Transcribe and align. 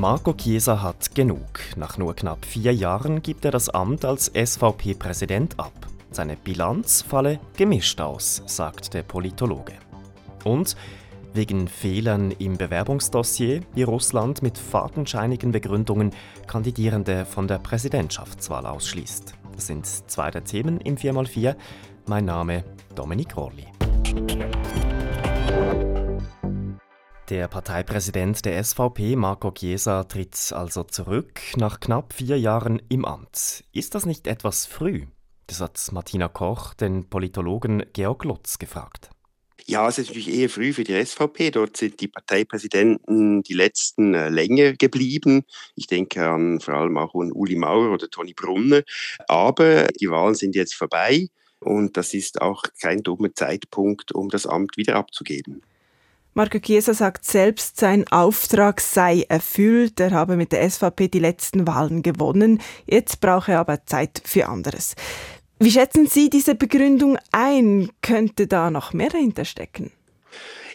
Marco 0.00 0.32
Chiesa 0.32 0.80
hat 0.82 1.14
genug. 1.14 1.60
Nach 1.76 1.98
nur 1.98 2.16
knapp 2.16 2.46
vier 2.46 2.74
Jahren 2.74 3.22
gibt 3.22 3.44
er 3.44 3.50
das 3.50 3.68
Amt 3.68 4.04
als 4.04 4.32
SVP-Präsident 4.34 5.60
ab. 5.60 5.72
Seine 6.10 6.36
Bilanz 6.36 7.02
falle 7.02 7.38
gemischt 7.56 8.00
aus, 8.00 8.42
sagt 8.46 8.94
der 8.94 9.02
Politologe. 9.02 9.74
Und 10.44 10.74
wegen 11.34 11.68
Fehlern 11.68 12.30
im 12.32 12.56
Bewerbungsdossier, 12.56 13.60
wie 13.74 13.82
Russland 13.82 14.42
mit 14.42 14.58
fadenscheinigen 14.58 15.52
Begründungen 15.52 16.12
Kandidierende 16.46 17.24
von 17.24 17.46
der 17.46 17.58
Präsidentschaftswahl 17.58 18.66
ausschließt. 18.66 19.34
Das 19.54 19.66
sind 19.66 19.86
zwei 19.86 20.30
der 20.30 20.44
Themen 20.44 20.80
im 20.80 20.96
4x4. 20.96 21.54
Mein 22.06 22.24
Name 22.24 22.64
Dominik 22.94 23.36
Rolli. 23.36 23.66
Der 27.30 27.46
Parteipräsident 27.46 28.44
der 28.44 28.62
SVP, 28.64 29.14
Marco 29.14 29.52
Chiesa, 29.52 30.02
tritt 30.02 30.52
also 30.52 30.82
zurück 30.82 31.40
nach 31.54 31.78
knapp 31.78 32.12
vier 32.12 32.36
Jahren 32.36 32.82
im 32.88 33.04
Amt. 33.04 33.62
Ist 33.72 33.94
das 33.94 34.04
nicht 34.04 34.26
etwas 34.26 34.66
früh? 34.66 35.06
Das 35.46 35.60
hat 35.60 35.78
Martina 35.92 36.26
Koch 36.26 36.74
den 36.74 37.08
Politologen 37.08 37.84
Georg 37.92 38.24
Lutz 38.24 38.58
gefragt. 38.58 39.10
Ja, 39.64 39.88
es 39.88 39.98
ist 39.98 40.08
natürlich 40.08 40.34
eher 40.34 40.50
früh 40.50 40.72
für 40.72 40.82
die 40.82 41.04
SVP. 41.04 41.52
Dort 41.52 41.76
sind 41.76 42.00
die 42.00 42.08
Parteipräsidenten 42.08 43.44
die 43.44 43.54
letzten 43.54 44.12
äh, 44.14 44.28
länger 44.28 44.72
geblieben. 44.72 45.44
Ich 45.76 45.86
denke 45.86 46.26
an 46.26 46.58
vor 46.58 46.74
allem 46.74 46.98
auch 46.98 47.14
an 47.14 47.30
Uli 47.30 47.54
Maurer 47.54 47.92
oder 47.92 48.10
Toni 48.10 48.32
Brunner. 48.32 48.82
Aber 49.28 49.86
die 50.00 50.10
Wahlen 50.10 50.34
sind 50.34 50.56
jetzt 50.56 50.74
vorbei 50.74 51.28
und 51.60 51.96
das 51.96 52.12
ist 52.12 52.42
auch 52.42 52.64
kein 52.82 53.04
dummer 53.04 53.32
Zeitpunkt, 53.32 54.10
um 54.10 54.30
das 54.30 54.46
Amt 54.46 54.76
wieder 54.76 54.96
abzugeben. 54.96 55.62
Marco 56.32 56.60
Chiesa 56.60 56.94
sagt 56.94 57.24
selbst, 57.24 57.78
sein 57.78 58.06
Auftrag 58.08 58.80
sei 58.80 59.24
erfüllt. 59.28 59.98
Er 59.98 60.12
habe 60.12 60.36
mit 60.36 60.52
der 60.52 60.68
SVP 60.68 61.08
die 61.08 61.18
letzten 61.18 61.66
Wahlen 61.66 62.02
gewonnen. 62.02 62.60
Jetzt 62.86 63.20
brauche 63.20 63.52
er 63.52 63.60
aber 63.60 63.84
Zeit 63.84 64.22
für 64.24 64.48
anderes. 64.48 64.94
Wie 65.58 65.72
schätzen 65.72 66.06
Sie 66.06 66.30
diese 66.30 66.54
Begründung 66.54 67.18
ein? 67.32 67.90
Könnte 68.00 68.46
da 68.46 68.70
noch 68.70 68.92
mehr 68.92 69.10
dahinter 69.10 69.44
stecken? 69.44 69.90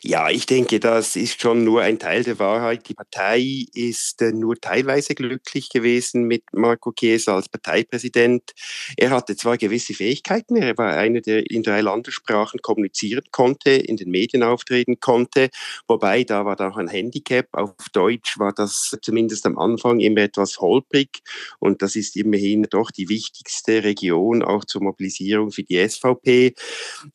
Ja, 0.07 0.29
ich 0.29 0.45
denke, 0.45 0.79
das 0.79 1.15
ist 1.15 1.41
schon 1.41 1.63
nur 1.63 1.81
ein 1.81 1.97
Teil 1.97 2.23
der 2.23 2.37
Wahrheit. 2.37 2.87
Die 2.87 2.93
Partei 2.93 3.65
ist 3.73 4.21
äh, 4.21 4.33
nur 4.33 4.55
teilweise 4.55 5.15
glücklich 5.15 5.69
gewesen 5.69 6.25
mit 6.25 6.43
Marco 6.53 6.91
Chiesa 6.91 7.35
als 7.35 7.49
Parteipräsident. 7.49 8.51
Er 8.97 9.09
hatte 9.09 9.35
zwar 9.35 9.57
gewisse 9.57 9.95
Fähigkeiten, 9.95 10.57
er 10.57 10.77
war 10.77 10.95
einer, 10.95 11.21
der 11.21 11.49
in 11.49 11.63
drei 11.63 11.81
Landessprachen 11.81 12.61
kommunizieren 12.61 13.23
konnte, 13.31 13.71
in 13.71 13.97
den 13.97 14.11
Medien 14.11 14.43
auftreten 14.43 14.99
konnte, 14.99 15.49
wobei 15.87 16.23
da 16.23 16.45
war 16.45 16.55
da 16.55 16.69
auch 16.69 16.77
ein 16.77 16.87
Handicap. 16.87 17.47
Auf 17.53 17.73
Deutsch 17.91 18.37
war 18.37 18.53
das 18.53 18.95
zumindest 19.01 19.47
am 19.47 19.57
Anfang 19.57 19.99
immer 20.01 20.21
etwas 20.21 20.59
holprig 20.59 21.21
und 21.57 21.81
das 21.81 21.95
ist 21.95 22.15
immerhin 22.15 22.67
doch 22.69 22.91
die 22.91 23.09
wichtigste 23.09 23.83
Region 23.83 24.43
auch 24.43 24.65
zur 24.65 24.83
Mobilisierung 24.83 25.49
für 25.49 25.63
die 25.63 25.83
SVP. 25.89 26.53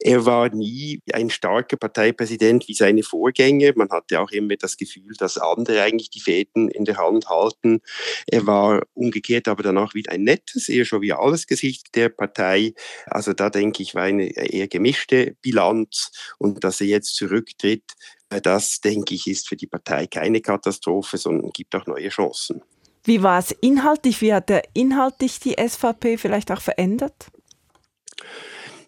Er 0.01 0.27
war 0.27 0.53
nie 0.53 1.03
ein 1.13 1.31
starker 1.31 1.77
Parteipräsident 1.77 2.67
wie 2.67 2.80
seine 2.81 3.03
Vorgänger. 3.03 3.73
Man 3.77 3.91
hatte 3.91 4.21
auch 4.21 4.31
immer 4.31 4.57
das 4.57 4.77
Gefühl, 4.77 5.15
dass 5.19 5.39
andere 5.39 5.83
eigentlich 5.83 6.11
die 6.11 6.21
Fäden 6.21 6.69
in 6.69 6.85
der 6.85 6.97
Hand 6.97 7.29
halten. 7.29 7.81
Er 8.27 8.47
war 8.47 8.83
umgekehrt 8.95 9.49
aber 9.49 9.63
dann 9.63 9.79
auch 9.79 9.95
wieder 9.95 10.13
ein 10.13 10.25
nettes, 10.25 10.69
eher 10.69 10.85
joviales 10.85 11.47
Gesicht 11.47 11.95
der 11.95 12.09
Partei. 12.09 12.73
Also 13.07 13.33
da 13.33 13.51
denke 13.51 13.83
ich, 13.83 13.95
war 13.95 14.05
eine 14.05 14.29
eher 14.31 14.69
gemischte 14.69 15.37
Bilanz 15.43 16.11
und 16.39 16.65
dass 16.65 16.81
er 16.81 16.89
jetzt 16.89 17.15
zurücktritt, 17.15 17.85
äh, 18.31 18.41
das 18.41 18.81
denke 18.81 19.15
ich, 19.15 19.27
ist 19.27 19.49
für 19.49 19.57
die 19.57 19.67
Partei 19.67 20.07
keine 20.07 20.41
Katastrophe, 20.41 21.19
sondern 21.19 21.51
gibt 21.53 21.75
auch 21.75 21.87
neue 21.87 22.09
Chancen. 22.09 22.63
Wie 23.05 23.23
war 23.23 23.39
es 23.39 23.53
inhaltlich? 23.61 24.21
Wie 24.21 24.33
hat 24.35 24.51
er 24.51 24.63
inhaltlich 24.75 25.39
die 25.41 25.57
SVP 25.59 26.19
vielleicht 26.19 26.51
auch 26.51 26.61
verändert? 26.61 27.31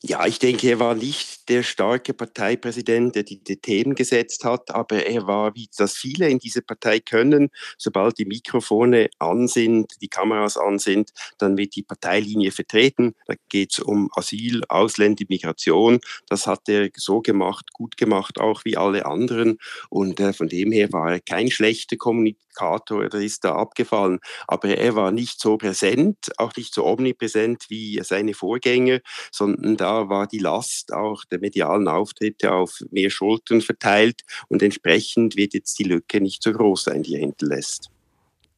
Ja, 0.05 0.27
ich 0.27 0.41
denke, 0.41 0.69
er 0.69 0.81
war 0.81 0.97
nicht 0.97 1.49
der 1.49 1.63
starke 1.63 2.13
Parteipräsident, 2.13 3.15
der 3.15 3.23
die, 3.23 3.39
die, 3.39 3.59
Themen 3.59 3.95
gesetzt 3.95 4.45
hat, 4.45 4.73
aber 4.73 5.07
er 5.07 5.29
war, 5.29 5.55
wie 5.55 5.69
das 5.77 5.97
viele 5.97 6.29
in 6.29 6.41
dieser 6.41 6.61
Partei 6.61 6.99
können, 6.99 7.51
sobald 7.79 8.19
die 8.19 8.25
Mikrofone 8.25 9.11
an 9.21 9.47
sind, 9.47 9.93
die 10.03 10.09
Kameras 10.09 10.57
an 10.57 10.81
sind, 10.81 11.13
dann 11.39 11.57
wird 11.57 11.77
die 11.77 11.85
Parteilinie 11.85 12.51
vertreten. 12.51 13.15
Da 13.27 13.35
geht 13.49 13.75
es 13.75 13.79
um 13.79 14.11
Asyl, 14.17 14.63
Ausländer, 14.69 15.25
Migration. 15.29 16.01
Das 16.29 16.49
hat 16.49 16.69
er 16.69 16.89
so 16.97 17.21
gemacht, 17.21 17.73
gut 17.73 17.97
gemacht, 17.97 18.41
auch 18.41 18.65
wie 18.65 18.77
alle 18.77 19.07
anderen. 19.07 19.59
Und 19.89 20.19
äh, 20.19 20.33
von 20.33 20.49
dem 20.49 20.73
her 20.73 20.93
war 20.93 21.13
er 21.13 21.21
kein 21.21 21.49
schlechter 21.49 21.97
Kommunikator, 21.97 22.43
er 22.61 23.15
ist 23.15 23.45
da 23.45 23.55
abgefallen. 23.55 24.19
Aber 24.47 24.69
er 24.69 24.95
war 24.95 25.13
nicht 25.13 25.41
so 25.41 25.57
präsent, 25.57 26.33
auch 26.37 26.55
nicht 26.57 26.75
so 26.75 26.87
omnipräsent 26.87 27.67
wie 27.69 28.01
seine 28.03 28.35
Vorgänger, 28.35 29.01
sondern 29.31 29.77
da 29.77 30.09
war 30.09 30.27
die 30.27 30.39
Last 30.39 30.93
auch 30.93 31.25
der 31.25 31.41
medialen 31.41 31.89
Auftritte 31.89 32.53
auf 32.53 32.83
mehr 32.91 33.11
Schultern 33.11 33.61
verteilt 33.61 34.23
und 34.49 34.63
entsprechend 34.63 35.37
wird 35.37 35.55
jetzt 35.55 35.79
die 35.79 35.85
Lücke 35.85 36.21
nicht 36.21 36.43
so 36.43 36.53
groß 36.53 36.85
sein, 36.85 37.03
die 37.03 37.15
er 37.15 37.21
hinterlässt. 37.21 37.91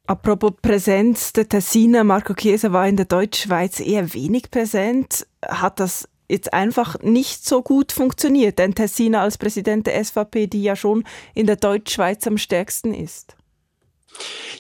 Apropos 0.07 0.53
Präsenz, 0.61 1.33
der 1.33 1.49
Tessiner 1.49 2.05
Marco 2.05 2.35
Chiesa 2.35 2.73
war 2.73 2.87
in 2.87 2.97
der 2.97 3.07
Deutschschweiz 3.07 3.81
eher 3.81 4.13
wenig 4.13 4.51
präsent. 4.51 5.27
Hat 5.43 5.81
das 5.81 6.09
jetzt 6.29 6.53
einfach 6.53 7.01
nicht 7.01 7.47
so 7.47 7.63
gut 7.63 7.91
funktioniert, 7.91 8.59
denn 8.59 8.75
Tessiner 8.75 9.21
als 9.21 9.39
Präsident 9.39 9.87
der 9.87 10.03
SVP, 10.05 10.47
die 10.47 10.63
ja 10.63 10.77
schon 10.77 11.05
in 11.35 11.47
der 11.47 11.57
Deutschschweiz 11.57 12.27
am 12.27 12.37
stärksten 12.37 12.93
ist? 12.93 13.37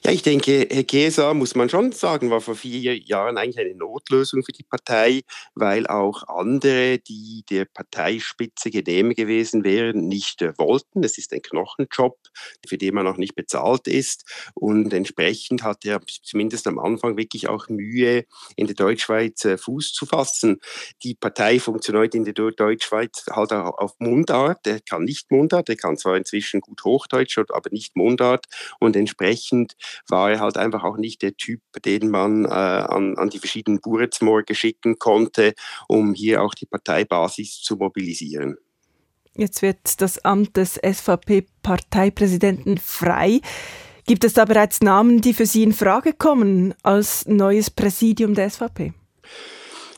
Ja, 0.05 0.11
ich 0.11 0.23
denke, 0.23 0.69
Herr 0.71 0.87
Chiesa, 0.87 1.33
muss 1.33 1.55
man 1.55 1.71
schon 1.71 1.93
sagen, 1.93 2.31
war 2.31 2.41
vor 2.41 2.57
vier 2.57 2.99
Jahren 2.99 3.39
eigentlich 3.39 3.59
eine 3.59 3.75
Notlösung 3.75 4.45
für 4.45 4.53
die 4.53 4.63
Partei, 4.63 5.23
weil 5.55 5.87
auch 5.87 6.25
andere, 6.29 6.99
die 6.99 7.43
der 7.49 7.65
Parteispitze 7.65 8.71
genehm 8.71 9.15
gewesen 9.15 9.65
wären, 9.65 10.09
nicht 10.09 10.43
äh, 10.43 10.53
wollten. 10.59 11.05
Es 11.05 11.17
ist 11.17 11.33
ein 11.33 11.41
Knochenjob, 11.41 12.19
für 12.67 12.77
den 12.77 12.95
man 12.95 13.07
auch 13.07 13.17
nicht 13.17 13.35
bezahlt 13.35 13.87
ist. 13.89 14.25
Und 14.55 14.93
entsprechend 14.93 15.63
hat 15.63 15.85
er 15.87 16.01
zumindest 16.23 16.67
am 16.67 16.79
Anfang 16.79 17.17
wirklich 17.17 17.49
auch 17.49 17.69
Mühe, 17.69 18.25
in 18.57 18.67
der 18.67 18.77
Deutschschweiz 18.77 19.45
äh, 19.47 19.57
Fuß 19.57 19.93
zu 19.93 20.05
fassen. 20.05 20.59
Die 21.03 21.15
Partei 21.15 21.59
funktioniert 21.61 22.15
in 22.15 22.25
der 22.25 22.35
Deutschschweiz 22.35 23.25
halt 23.31 23.53
auch 23.53 23.79
auf 23.79 23.95
Mundart. 24.01 24.67
Er 24.67 24.81
kann 24.81 25.05
nicht 25.05 25.31
Mundart, 25.31 25.69
er 25.69 25.77
kann 25.77 25.97
zwar 25.97 26.17
inzwischen 26.17 26.61
gut 26.61 26.85
Hochdeutsch, 26.85 27.39
aber 27.39 27.71
nicht 27.71 27.97
Mundart. 27.97 28.47
Und 28.81 28.97
entsprechend 28.97 29.44
entsprechend 29.45 29.77
war 30.09 30.31
er 30.31 30.41
halt 30.41 30.57
einfach 30.57 30.85
auch 30.85 30.97
nicht 30.97 31.23
der 31.23 31.37
Typ, 31.37 31.61
den 31.85 32.11
man 32.11 32.45
äh, 32.45 32.49
an, 32.49 33.17
an 33.17 33.31
die 33.31 33.39
verschiedenen 33.39 33.81
Buretzmorge 33.81 34.55
schicken 34.55 34.99
konnte, 34.99 35.55
um 35.89 36.15
hier 36.15 36.43
auch 36.43 36.55
die 36.55 36.67
Parteibasis 36.67 37.61
zu 37.61 37.77
mobilisieren. 37.77 38.57
Jetzt 39.37 39.63
wird 39.63 40.01
das 40.01 40.25
Amt 40.25 40.57
des 40.57 40.77
SVP-Parteipräsidenten 40.77 42.79
frei. 42.79 43.41
Gibt 44.07 44.23
es 44.23 44.35
da 44.35 44.45
bereits 44.45 44.81
Namen, 44.81 45.23
die 45.23 45.35
für 45.35 45.47
Sie 45.47 45.65
in 45.65 45.73
Frage 45.73 46.13
kommen 46.13 46.75
als 46.83 47.27
neues 47.27 47.71
Präsidium 47.71 48.35
der 48.35 48.51
SVP? 48.51 48.93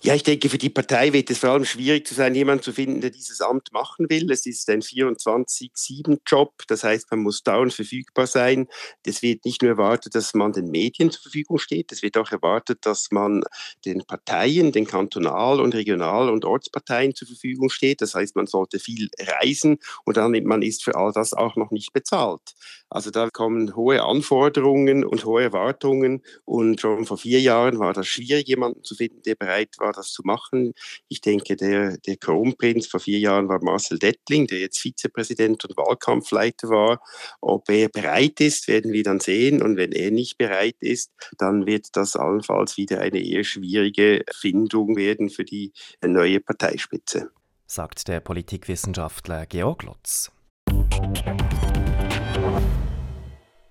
Ja, 0.06 0.15
ich 0.15 0.22
denke, 0.22 0.49
für 0.49 0.56
die 0.56 0.71
Partei 0.71 1.12
wird 1.12 1.31
es 1.31 1.39
vor 1.39 1.50
allem 1.50 1.65
schwierig 1.65 2.06
zu 2.06 2.15
sein, 2.15 2.33
jemanden 2.33 2.62
zu 2.62 2.72
finden, 2.72 3.00
der 3.00 3.11
dieses 3.11 3.41
Amt 3.41 3.72
machen 3.72 4.09
will. 4.09 4.31
Es 4.31 4.47
ist 4.47 4.71
ein 4.71 4.81
24-7-Job, 4.81 6.62
das 6.69 6.84
heißt, 6.84 7.11
man 7.11 7.25
muss 7.25 7.43
dauernd 7.43 7.75
verfügbar 7.75 8.28
sein. 8.28 8.69
Es 9.05 9.22
wird 9.22 9.45
nicht 9.45 9.62
nur 9.62 9.72
erwartet, 9.72 10.15
dass 10.15 10.33
man 10.33 10.53
den 10.53 10.71
Medien 10.71 11.11
zur 11.11 11.22
Verfügung 11.22 11.59
steht, 11.59 11.91
es 11.91 12.03
wird 12.03 12.16
auch 12.19 12.31
erwartet, 12.31 12.87
dass 12.87 13.11
man 13.11 13.43
den 13.84 14.05
Parteien, 14.06 14.71
den 14.71 14.87
Kantonal- 14.87 15.61
und 15.61 15.75
Regional- 15.75 16.31
und 16.31 16.45
Ortsparteien 16.45 17.16
zur 17.16 17.27
Verfügung 17.27 17.69
steht. 17.69 18.00
Das 18.00 18.15
heißt, 18.15 18.37
man 18.37 18.47
sollte 18.47 18.78
viel 18.78 19.09
reisen 19.19 19.78
und 20.05 20.16
dann 20.16 20.31
man 20.45 20.62
ist 20.62 20.84
für 20.84 20.95
all 20.95 21.11
das 21.11 21.34
auch 21.34 21.56
noch 21.56 21.72
nicht 21.72 21.92
bezahlt. 21.92 22.54
Also 22.88 23.10
da 23.10 23.28
kommen 23.30 23.74
hohe 23.74 24.03
Anforderungen 24.04 25.04
und 25.04 25.24
hohe 25.24 25.42
Erwartungen 25.42 26.22
und 26.44 26.80
schon 26.80 27.04
vor 27.04 27.18
vier 27.18 27.41
Jahren 27.41 27.78
war 27.80 27.92
das 27.92 28.06
schwierig, 28.06 28.47
jemanden 28.47 28.84
zu 28.84 28.94
finden, 28.94 29.22
der 29.22 29.34
bereit 29.34 29.74
war, 29.78 29.92
das 29.92 30.12
zu 30.12 30.22
machen. 30.24 30.72
Ich 31.09 31.21
denke, 31.21 31.56
der, 31.56 31.98
der 31.98 32.16
Kronprinz 32.16 32.86
vor 32.86 33.00
vier 33.00 33.18
Jahren 33.18 33.48
war 33.48 33.62
Marcel 33.62 33.98
Dettling, 33.98 34.47
der 34.47 34.60
jetzt 34.60 34.78
Vizepräsident 34.78 35.65
und 35.65 35.77
Wahlkampfleiter 35.77 36.68
war. 36.68 37.00
Ob 37.41 37.68
er 37.71 37.88
bereit 37.88 38.41
ist, 38.41 38.68
werden 38.68 38.92
wir 38.92 39.03
dann 39.03 39.18
sehen. 39.18 39.62
Und 39.62 39.77
wenn 39.77 39.91
er 39.91 40.12
nicht 40.12 40.39
bereit 40.39 40.77
ist, 40.80 41.10
dann 41.39 41.66
wird 41.66 41.97
das 41.97 42.15
allenfalls 42.15 42.77
wieder 42.77 43.00
eine 43.00 43.18
eher 43.18 43.42
schwierige 43.42 44.24
Findung 44.32 44.97
werden 44.97 45.28
für 45.28 45.44
die 45.44 45.72
neue 46.04 46.41
Parteispitze. 46.41 47.30
Sagt 47.66 48.06
der 48.06 48.21
Politikwissenschaftler 48.21 49.47
Georg 49.47 49.82
Lotz. 49.82 50.30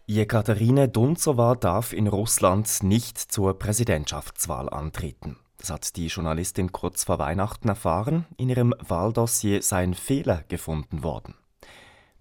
Jekaterine 0.07 0.87
Dunzowa 0.87 1.55
darf 1.55 1.91
in 1.91 2.05
Russland 2.05 2.83
nicht 2.83 3.17
zur 3.17 3.57
Präsidentschaftswahl 3.57 4.69
antreten. 4.69 5.37
Das 5.57 5.71
hat 5.71 5.95
die 5.95 6.05
Journalistin 6.05 6.71
kurz 6.71 7.05
vor 7.05 7.17
Weihnachten 7.17 7.69
erfahren. 7.69 8.25
In 8.37 8.49
ihrem 8.49 8.75
Wahldossier 8.87 9.63
sei 9.63 9.81
ein 9.81 9.95
Fehler 9.95 10.43
gefunden 10.47 11.01
worden. 11.01 11.33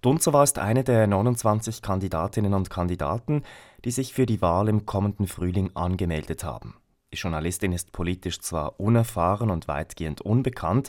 Dunzowa 0.01 0.45
ist 0.45 0.59
eine 0.59 0.83
der 0.83 1.07
29 1.07 1.83
Kandidatinnen 1.83 2.55
und 2.55 2.71
Kandidaten, 2.71 3.43
die 3.85 3.91
sich 3.91 4.15
für 4.15 4.25
die 4.25 4.41
Wahl 4.41 4.71
im 4.71 4.87
kommenden 4.87 5.27
Frühling 5.27 5.71
angemeldet 5.75 6.43
haben. 6.43 6.77
Die 7.13 7.19
Journalistin 7.19 7.73
ist 7.73 7.93
politisch 7.93 8.41
zwar 8.41 8.81
unerfahren 8.81 9.51
und 9.51 9.69
weitgehend 9.69 10.23
unbekannt, 10.23 10.89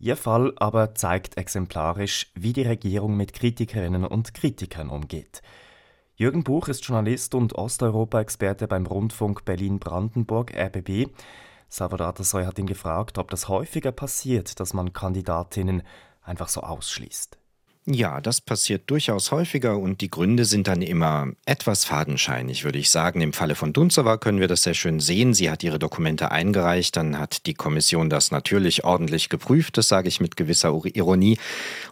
ihr 0.00 0.16
Fall 0.16 0.52
aber 0.56 0.96
zeigt 0.96 1.36
exemplarisch, 1.36 2.32
wie 2.34 2.52
die 2.52 2.62
Regierung 2.62 3.16
mit 3.16 3.34
Kritikerinnen 3.34 4.04
und 4.04 4.34
Kritikern 4.34 4.90
umgeht. 4.90 5.40
Jürgen 6.16 6.44
Buch 6.44 6.68
ist 6.68 6.84
Journalist 6.84 7.34
und 7.34 7.56
Osteuropa-Experte 7.56 8.68
beim 8.68 8.86
Rundfunk 8.86 9.44
Berlin-Brandenburg 9.44 10.54
RBB. 10.54 11.08
Salvador 11.68 12.06
Atasoy 12.06 12.44
hat 12.44 12.56
ihn 12.60 12.68
gefragt, 12.68 13.18
ob 13.18 13.30
das 13.30 13.48
häufiger 13.48 13.90
passiert, 13.90 14.60
dass 14.60 14.74
man 14.74 14.92
Kandidatinnen 14.92 15.82
einfach 16.22 16.46
so 16.46 16.60
ausschließt. 16.60 17.36
Ja, 17.86 18.22
das 18.22 18.40
passiert 18.40 18.88
durchaus 18.90 19.30
häufiger 19.30 19.78
und 19.78 20.00
die 20.00 20.10
Gründe 20.10 20.46
sind 20.46 20.68
dann 20.68 20.80
immer 20.80 21.28
etwas 21.44 21.84
fadenscheinig, 21.84 22.64
würde 22.64 22.78
ich 22.78 22.88
sagen. 22.88 23.20
Im 23.20 23.34
Falle 23.34 23.54
von 23.54 23.74
Dunzowa 23.74 24.16
können 24.16 24.40
wir 24.40 24.48
das 24.48 24.62
sehr 24.62 24.72
schön 24.72 25.00
sehen. 25.00 25.34
Sie 25.34 25.50
hat 25.50 25.62
ihre 25.62 25.78
Dokumente 25.78 26.30
eingereicht, 26.30 26.96
dann 26.96 27.18
hat 27.18 27.44
die 27.44 27.52
Kommission 27.52 28.08
das 28.08 28.30
natürlich 28.30 28.84
ordentlich 28.84 29.28
geprüft, 29.28 29.76
das 29.76 29.88
sage 29.88 30.08
ich 30.08 30.18
mit 30.18 30.38
gewisser 30.38 30.74
Ironie. 30.94 31.36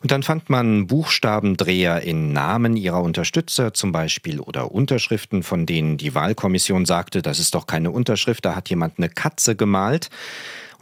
Und 0.01 0.13
dann 0.13 0.23
fand 0.23 0.49
man 0.49 0.87
Buchstabendreher 0.87 2.01
in 2.01 2.33
Namen 2.33 2.75
ihrer 2.79 3.03
Unterstützer 3.03 3.75
zum 3.75 3.93
Beispiel 3.93 4.41
oder 4.41 4.73
Unterschriften, 4.73 5.43
von 5.43 5.67
denen 5.67 5.99
die 5.99 6.15
Wahlkommission 6.15 6.87
sagte, 6.87 7.21
das 7.21 7.39
ist 7.39 7.55
doch 7.55 7.67
keine 7.67 7.91
Unterschrift, 7.91 8.47
da 8.47 8.57
hat 8.57 8.71
jemand 8.71 8.97
eine 8.97 9.11
Katze 9.11 9.57
gemalt. 9.57 10.09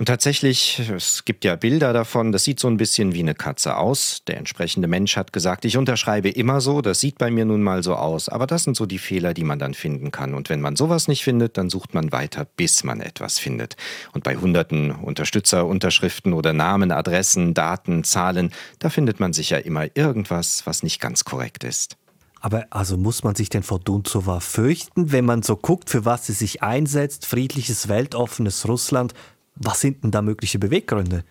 Und 0.01 0.07
tatsächlich, 0.07 0.79
es 0.97 1.27
gibt 1.27 1.45
ja 1.45 1.57
Bilder 1.57 1.93
davon, 1.93 2.33
das 2.33 2.43
sieht 2.43 2.59
so 2.59 2.69
ein 2.69 2.79
bisschen 2.79 3.13
wie 3.13 3.19
eine 3.19 3.35
Katze 3.35 3.77
aus. 3.77 4.23
Der 4.27 4.39
entsprechende 4.39 4.89
Mensch 4.89 5.15
hat 5.15 5.31
gesagt, 5.31 5.67
ich 5.67 5.77
unterschreibe 5.77 6.31
immer 6.31 6.63
so, 6.63 6.81
das 6.81 7.01
sieht 7.01 7.19
bei 7.19 7.31
mir 7.31 7.45
nun 7.45 7.63
mal 7.63 7.83
so 7.83 7.95
aus. 7.97 8.31
Aber 8.31 8.47
das 8.47 8.65
sind 8.65 8.79
so 8.79 8.87
die 8.87 8.97
Fehler, 8.97 9.35
die 9.35 9.45
man 9.45 9.59
dann 9.59 9.75
finden 9.75 10.11
kann. 10.11 10.33
Und 10.33 10.49
wenn 10.49 10.63
man 10.63 10.75
sowas 10.75 11.07
nicht 11.07 11.23
findet, 11.23 11.59
dann 11.59 11.69
sucht 11.69 11.93
man 11.93 12.13
weiter, 12.13 12.47
bis 12.57 12.83
man 12.83 13.03
etwas 13.03 13.39
findet. 13.39 13.77
Und 14.15 14.25
bei 14.25 14.37
hunderten 14.37 14.91
Unterstützerunterschriften 14.91 16.33
oder 16.33 16.55
Namen, 16.55 16.93
Adressen, 16.93 17.53
Daten, 17.53 18.03
Zahlen, 18.03 18.55
da 18.79 18.89
findet 18.89 19.21
man 19.21 19.35
sicher 19.35 19.67
immer 19.67 19.95
irgendwas, 19.95 20.63
was 20.65 20.83
nicht 20.83 21.03
ganz 21.03 21.27
korrekt 21.27 21.63
ist. 21.63 21.99
Aber 22.41 22.67
also 22.71 22.97
muss 22.97 23.23
man 23.23 23.35
sich 23.35 23.51
denn 23.51 23.63
vor 23.63 23.81
Dunzowa 23.81 24.41
fürchten, 24.41 25.13
wenn 25.13 25.27
man 25.27 25.43
so 25.43 25.57
guckt, 25.57 25.91
für 25.91 26.07
was 26.07 26.25
sie 26.25 26.33
sich 26.33 26.63
einsetzt, 26.63 27.27
friedliches, 27.27 27.89
weltoffenes 27.89 28.67
Russland, 28.67 29.13
was 29.61 29.81
sind 29.81 30.03
denn 30.03 30.11
da 30.11 30.23
mögliche 30.23 30.59
Beweggründe? 30.59 31.23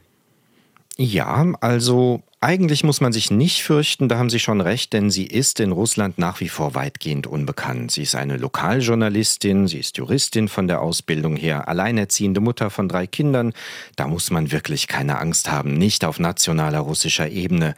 Ja, 0.98 1.46
also 1.62 2.24
eigentlich 2.42 2.84
muss 2.84 3.02
man 3.02 3.12
sich 3.12 3.31
nicht 3.31 3.64
fürchten, 3.64 4.08
da 4.08 4.18
haben 4.18 4.30
Sie 4.30 4.40
schon 4.40 4.62
recht, 4.62 4.94
denn 4.94 5.10
sie 5.10 5.26
ist 5.26 5.60
in 5.60 5.72
Russland 5.72 6.18
nach 6.18 6.40
wie 6.42 6.50
vor 6.50 6.76
weitgehend 6.76 7.26
unbekannt. 7.26 7.92
Sie 7.92 8.04
ist 8.04 8.16
eine 8.16 8.38
Lokaljournalistin, 8.38 9.68
sie 9.68 9.80
ist 9.80 9.98
Juristin 9.98 10.48
von 10.48 10.68
der 10.68 10.81
Ausbildung 10.81 11.36
her, 11.36 11.68
alleinerziehende 11.68 12.40
Mutter 12.40 12.70
von 12.70 12.88
drei 12.88 13.08
Kindern. 13.08 13.54
Da 13.96 14.08
muss 14.08 14.30
man 14.30 14.52
wirklich 14.52 14.88
keine 14.88 15.20
Angst 15.20 15.50
haben, 15.50 15.74
nicht 15.74 16.06
auf 16.06 16.20
nationaler 16.20 16.80
russischer 16.80 17.30
Ebene. 17.30 17.76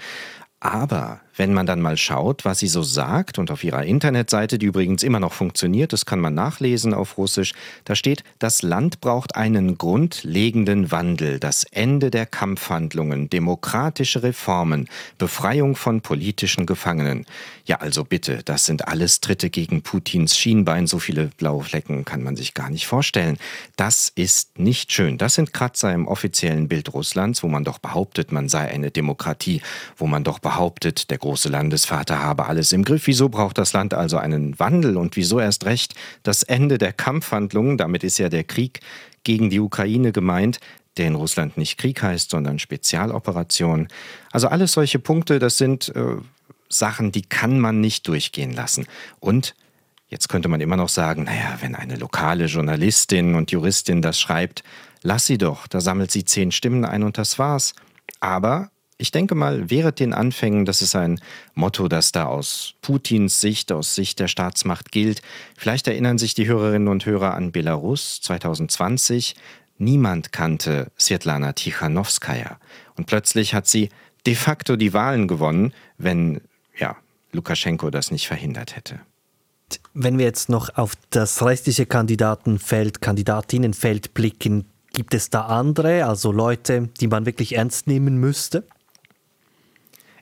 Aber 0.60 1.22
wenn 1.42 1.56
man 1.56 1.66
dann 1.66 1.82
mal 1.82 1.98
schaut, 1.98 2.46
was 2.46 2.60
sie 2.60 2.68
so 2.68 2.84
sagt, 2.84 3.40
und 3.40 3.50
auf 3.50 3.64
ihrer 3.64 3.84
Internetseite, 3.84 4.60
die 4.60 4.68
übrigens 4.68 5.02
immer 5.02 5.20
noch 5.20 5.34
funktioniert, 5.34 5.92
das 5.92 6.06
kann 6.06 6.20
man 6.20 6.36
nachlesen 6.36 6.94
auf 6.94 7.18
Russisch, 7.18 7.54
da 7.84 7.96
steht, 7.96 8.24
das 8.38 8.62
Land 8.62 9.02
braucht 9.02 9.36
einen 9.36 9.76
grundlegenden 9.76 10.92
Wandel, 10.92 11.40
das 11.40 11.64
Ende 11.64 12.12
der 12.12 12.28
Kampfhandlungen, 12.28 13.28
demokratische 13.28 14.22
Reformen, 14.22 14.88
Befreiung 15.18 15.76
von 15.76 16.02
politischen 16.02 16.68
Gefangenen. 16.68 17.26
Ja, 17.66 17.78
also 17.78 18.04
bitte, 18.04 18.44
das 18.44 18.68
sind 18.68 18.88
alles 18.88 19.20
Tritte 19.20 19.50
gegen 19.50 19.82
Putins 19.82 20.38
Schienbein, 20.38 20.86
so 20.86 21.00
viele 21.00 21.32
blaue 21.38 21.64
Flecken 21.64 22.06
kann 22.06 22.22
man 22.22 22.36
sich 22.36 22.54
gar 22.54 22.70
nicht 22.70 22.86
vorstellen. 22.86 23.40
Das 23.78 24.12
ist 24.14 24.60
nicht 24.60 24.92
schön. 24.92 25.18
Das 25.18 25.34
sind 25.34 25.54
Kratzer 25.54 25.92
im 25.92 26.08
offiziellen 26.08 26.68
Bild 26.68 26.94
Russlands, 26.94 27.42
wo 27.42 27.48
man 27.48 27.64
doch 27.64 27.80
behauptet, 27.80 28.32
man 28.32 28.48
sei 28.48 28.68
eine 28.70 28.92
Demokratie, 28.92 29.64
wo 29.98 30.06
man 30.06 30.24
doch 30.24 30.38
behauptet, 30.38 31.10
der 31.10 31.18
große 31.32 31.48
Landesvater 31.48 32.20
habe 32.20 32.48
alles 32.48 32.74
im 32.74 32.84
Griff. 32.84 33.08
Wieso 33.08 33.30
braucht 33.30 33.58
das 33.58 33.72
Land 33.72 33.94
also 33.94 34.18
einen 34.18 34.60
Wandel 34.60 34.98
und 34.98 35.16
wieso 35.16 35.40
erst 35.40 35.64
recht 35.64 35.96
das 36.24 36.44
Ende 36.44 36.78
der 36.78 36.92
Kampfhandlungen? 36.92 37.78
Damit 37.78 38.04
ist 38.04 38.18
ja 38.18 38.28
der 38.28 38.44
Krieg 38.44 38.82
gegen 39.24 39.50
die 39.50 39.62
Ukraine 39.62 40.12
gemeint, 40.12 40.60
der 40.98 41.08
in 41.08 41.16
Russland 41.16 41.56
nicht 41.56 41.78
Krieg 41.78 42.04
heißt, 42.04 42.32
sondern 42.32 42.60
Spezialoperation. 42.60 43.88
Also 44.34 44.50
alles 44.50 44.74
solche 44.74 45.00
Punkte, 45.00 45.40
das 45.40 45.58
sind 45.58 45.96
äh, 45.96 46.18
Sachen, 46.68 47.14
die 47.14 47.22
kann 47.22 47.62
man 47.62 47.80
nicht 47.80 48.10
durchgehen 48.10 48.52
lassen. 48.52 48.86
Und 49.22 49.56
jetzt 50.10 50.28
könnte 50.28 50.50
man 50.50 50.60
immer 50.60 50.76
noch 50.76 50.90
sagen, 50.90 51.24
naja, 51.24 51.60
wenn 51.62 51.76
eine 51.76 51.96
lokale 51.96 52.48
Journalistin 52.48 53.36
und 53.36 53.52
Juristin 53.52 54.02
das 54.02 54.20
schreibt, 54.20 54.64
lass 55.02 55.28
sie 55.28 55.38
doch, 55.38 55.68
da 55.68 55.80
sammelt 55.80 56.12
sie 56.12 56.26
zehn 56.26 56.52
Stimmen 56.52 56.84
ein 56.84 57.04
und 57.04 57.18
das 57.18 57.40
war's. 57.40 57.74
Aber 58.20 58.70
ich 59.02 59.10
denke 59.10 59.34
mal, 59.34 59.72
während 59.72 60.00
den 60.00 60.14
Anfängen, 60.14 60.64
das 60.64 60.84
ist 60.84 60.96
ein 60.96 61.20
Motto, 61.56 61.88
das 61.88 62.12
da 62.12 62.26
aus 62.26 62.76
Putins 62.84 63.42
Sicht, 63.42 63.72
aus 63.72 63.96
Sicht 63.96 64.20
der 64.20 64.28
Staatsmacht 64.28 64.92
gilt. 64.92 65.24
Vielleicht 65.58 65.88
erinnern 65.88 66.20
sich 66.20 66.36
die 66.36 66.48
Hörerinnen 66.48 66.88
und 66.88 67.06
Hörer 67.08 67.34
an 67.34 67.52
Belarus 67.52 68.22
2020. 68.22 69.36
Niemand 69.80 70.32
kannte 70.32 70.92
Svetlana 71.00 71.54
Tichanowskaja. 71.54 72.60
Und 72.96 73.08
plötzlich 73.08 73.56
hat 73.56 73.68
sie 73.68 73.90
de 74.28 74.36
facto 74.36 74.76
die 74.76 74.94
Wahlen 74.94 75.28
gewonnen, 75.28 75.74
wenn, 75.98 76.42
ja, 76.78 76.96
Lukaschenko 77.32 77.90
das 77.90 78.12
nicht 78.12 78.28
verhindert 78.28 78.76
hätte. 78.76 79.00
Wenn 79.96 80.20
wir 80.20 80.26
jetzt 80.26 80.50
noch 80.50 80.78
auf 80.78 80.94
das 81.10 81.44
restliche 81.44 81.88
Kandidatenfeld, 81.88 83.02
Kandidatinnenfeld 83.02 84.14
blicken, 84.14 84.66
gibt 84.94 85.16
es 85.16 85.32
da 85.32 85.48
andere, 85.48 86.06
also 86.06 86.32
Leute, 86.32 86.90
die 87.00 87.08
man 87.08 87.26
wirklich 87.26 87.56
ernst 87.56 87.88
nehmen 87.88 88.18
müsste? 88.18 88.64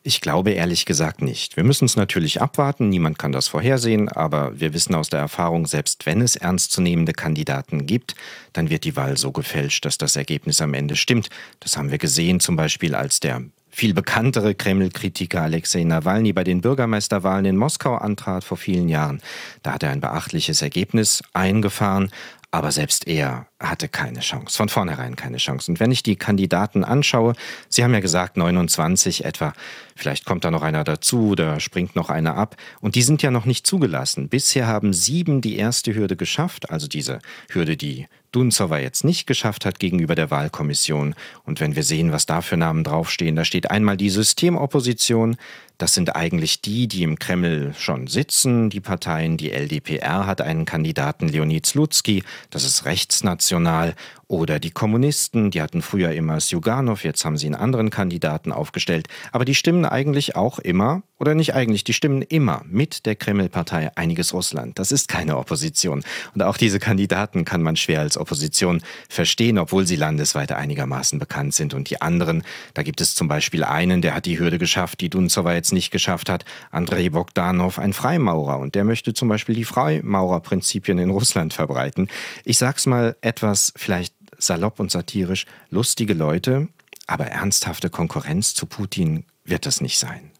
Ich 0.09 0.21
glaube 0.21 0.50
ehrlich 0.50 0.88
gesagt 0.88 1.21
nicht. 1.21 1.56
Wir 1.56 1.63
müssen 1.63 1.85
es 1.85 1.95
natürlich 1.95 2.41
abwarten, 2.41 2.89
niemand 2.89 3.19
kann 3.19 3.31
das 3.31 3.47
vorhersehen, 3.47 4.09
aber 4.09 4.59
wir 4.59 4.73
wissen 4.73 4.95
aus 4.95 5.09
der 5.09 5.19
Erfahrung, 5.19 5.67
selbst 5.67 6.07
wenn 6.07 6.21
es 6.21 6.35
ernstzunehmende 6.35 7.13
Kandidaten 7.13 7.85
gibt, 7.85 8.15
dann 8.51 8.71
wird 8.71 8.85
die 8.85 8.95
Wahl 8.95 9.17
so 9.17 9.31
gefälscht, 9.31 9.85
dass 9.85 10.00
das 10.00 10.15
Ergebnis 10.15 10.61
am 10.61 10.73
Ende 10.73 10.95
stimmt. 10.95 11.29
Das 11.59 11.77
haben 11.77 11.91
wir 11.91 12.00
gesehen, 12.00 12.39
zum 12.39 12.56
Beispiel 12.56 12.95
als 12.95 13.19
der 13.19 13.44
viel 13.69 13.94
bekanntere 13.94 14.56
Kreml-Kritiker 14.56 15.44
Alexei 15.44 15.83
Nawalny 15.83 16.33
bei 16.33 16.44
den 16.44 16.61
Bürgermeisterwahlen 16.61 17.45
in 17.45 17.56
Moskau 17.56 17.94
antrat 17.94 18.44
vor 18.44 18.57
vielen 18.57 18.89
Jahren. 18.89 19.21
Da 19.61 19.73
hat 19.73 19.83
er 19.83 19.92
ein 19.92 20.01
beachtliches 20.01 20.63
Ergebnis 20.63 21.21
eingefahren, 21.33 22.09
aber 22.49 22.71
selbst 22.71 23.07
er 23.07 23.45
hatte 23.59 23.89
keine 23.89 24.21
Chance, 24.21 24.56
von 24.56 24.69
vornherein 24.69 25.16
keine 25.16 25.37
Chance. 25.37 25.71
Und 25.71 25.80
wenn 25.80 25.92
ich 25.92 26.01
die 26.01 26.16
Kandidaten 26.16 26.83
anschaue, 26.83 27.33
Sie 27.68 27.83
haben 27.83 27.94
ja 27.94 27.99
gesagt 27.99 28.37
29 28.37 29.25
etwa, 29.25 29.54
vielleicht 29.95 30.25
kommt 30.25 30.45
da 30.45 30.51
noch 30.51 30.61
einer 30.61 30.83
dazu 30.83 31.30
oder 31.30 31.59
springt 31.59 31.95
noch 31.95 32.09
einer 32.09 32.35
ab. 32.35 32.56
Und 32.80 32.95
die 32.95 33.01
sind 33.01 33.21
ja 33.21 33.31
noch 33.31 33.45
nicht 33.45 33.68
zugelassen. 33.68 34.30
Bisher 34.30 34.68
haben 34.68 34.94
sieben 34.94 35.42
die 35.42 35.57
erste 35.57 35.94
Hürde 35.94 36.16
geschafft, 36.16 36.69
also 36.69 36.87
diese 36.87 37.19
Hürde, 37.49 37.75
die 37.75 38.07
Dunzowa 38.31 38.78
jetzt 38.78 39.04
nicht 39.04 39.25
geschafft 39.25 39.66
hat 39.66 39.80
gegenüber 39.80 40.13
der 40.13 40.30
Wahlkommission. 40.30 41.16
Und 41.45 41.59
wenn 41.59 41.75
wir 41.75 41.83
sehen, 41.83 42.11
was 42.11 42.28
da 42.28 42.42
für 42.42 42.57
Namen 42.57 42.83
draufstehen, 42.83 43.35
da 43.35 43.44
steht 43.44 43.71
einmal 43.71 43.97
die 43.97 44.11
Systemopposition, 44.11 45.35
das 45.80 45.94
sind 45.94 46.16
eigentlich 46.16 46.61
die, 46.61 46.87
die 46.87 47.04
im 47.04 47.18
Kreml 47.18 47.73
schon 47.78 48.07
sitzen, 48.07 48.69
die 48.69 48.81
Parteien. 48.81 49.37
Die 49.37 49.51
LDPR 49.51 50.28
hat 50.28 50.42
einen 50.42 50.66
Kandidaten, 50.66 51.30
Leonid 51.30 51.66
Slutsky, 51.66 52.23
das 52.49 52.66
ist 52.66 52.85
rechtsnational 52.85 53.48
emotional 53.51 53.94
oder 54.31 54.59
die 54.59 54.69
Kommunisten, 54.69 55.50
die 55.50 55.59
hatten 55.59 55.81
früher 55.81 56.12
immer 56.12 56.40
Sjuganov, 56.40 57.04
jetzt 57.04 57.26
haben 57.26 57.36
sie 57.36 57.48
einen 57.48 57.56
anderen 57.56 57.90
Kandidaten 57.90 58.52
aufgestellt. 58.52 59.07
Aber 59.31 59.44
die 59.44 59.56
stimmen 59.56 59.86
eigentlich 59.86 60.36
auch 60.36 60.59
immer, 60.59 61.02
oder 61.18 61.33
nicht 61.33 61.56
eigentlich, 61.56 61.83
die 61.83 61.94
stimmen 61.94 62.21
immer 62.21 62.62
mit 62.69 63.07
der 63.07 63.16
Kreml-Partei 63.16 63.90
Einiges 63.95 64.31
Russland. 64.31 64.78
Das 64.78 64.92
ist 64.92 65.07
keine 65.07 65.36
Opposition. 65.36 66.04
Und 66.36 66.44
auch 66.44 66.57
diese 66.57 66.78
Kandidaten 66.78 67.44
kann 67.44 67.64
man 67.64 67.76
schwer 67.76 68.02
als 68.02 68.18
Opposition 68.18 68.81
verstehen, 69.09 69.57
obwohl 69.57 69.88
sie 69.88 69.95
landesweit 69.95 70.52
einigermaßen 70.52 71.18
bekannt 71.18 71.56
sind. 71.56 71.74
Und 71.74 71.90
die 71.90 72.00
anderen, 72.00 72.44
da 72.76 72.83
gibt 72.83 73.02
es 73.02 73.16
zum 73.16 73.28
Beispiel 73.28 73.64
einen, 73.64 74.04
der 74.04 74.14
hat 74.14 74.28
die 74.28 74.38
Hürde 74.38 74.59
geschafft, 74.59 75.02
die 75.02 75.09
Dunzowa 75.09 75.56
jetzt 75.56 75.74
nicht 75.74 75.90
geschafft 75.90 76.30
hat, 76.30 76.45
Andrei 76.69 77.09
Bogdanov, 77.09 77.80
ein 77.80 77.94
Freimaurer. 77.94 78.59
Und 78.59 78.76
der 78.76 78.83
möchte 78.83 79.16
zum 79.16 79.28
Beispiel 79.28 79.56
die 79.56 79.66
Freimaurerprinzipien 79.66 81.00
in 81.00 81.09
Russland 81.09 81.52
verbreiten. 81.52 82.09
Ich 82.45 82.59
sag's 82.59 82.86
mal 82.86 83.18
etwas 83.21 83.74
vielleicht 83.76 84.14
salopp 84.40 84.80
und 84.80 84.92
satirisch, 84.92 85.46
lustige 85.69 86.14
Leute, 86.14 86.69
aber 87.08 87.26
ernsthafte 87.26 87.90
Konkurrenz 87.90 88.54
zu 88.54 88.66
Putin 88.66 89.26
wird 89.44 89.66
das 89.66 89.81
nicht 89.81 90.00
sein. 90.00 90.31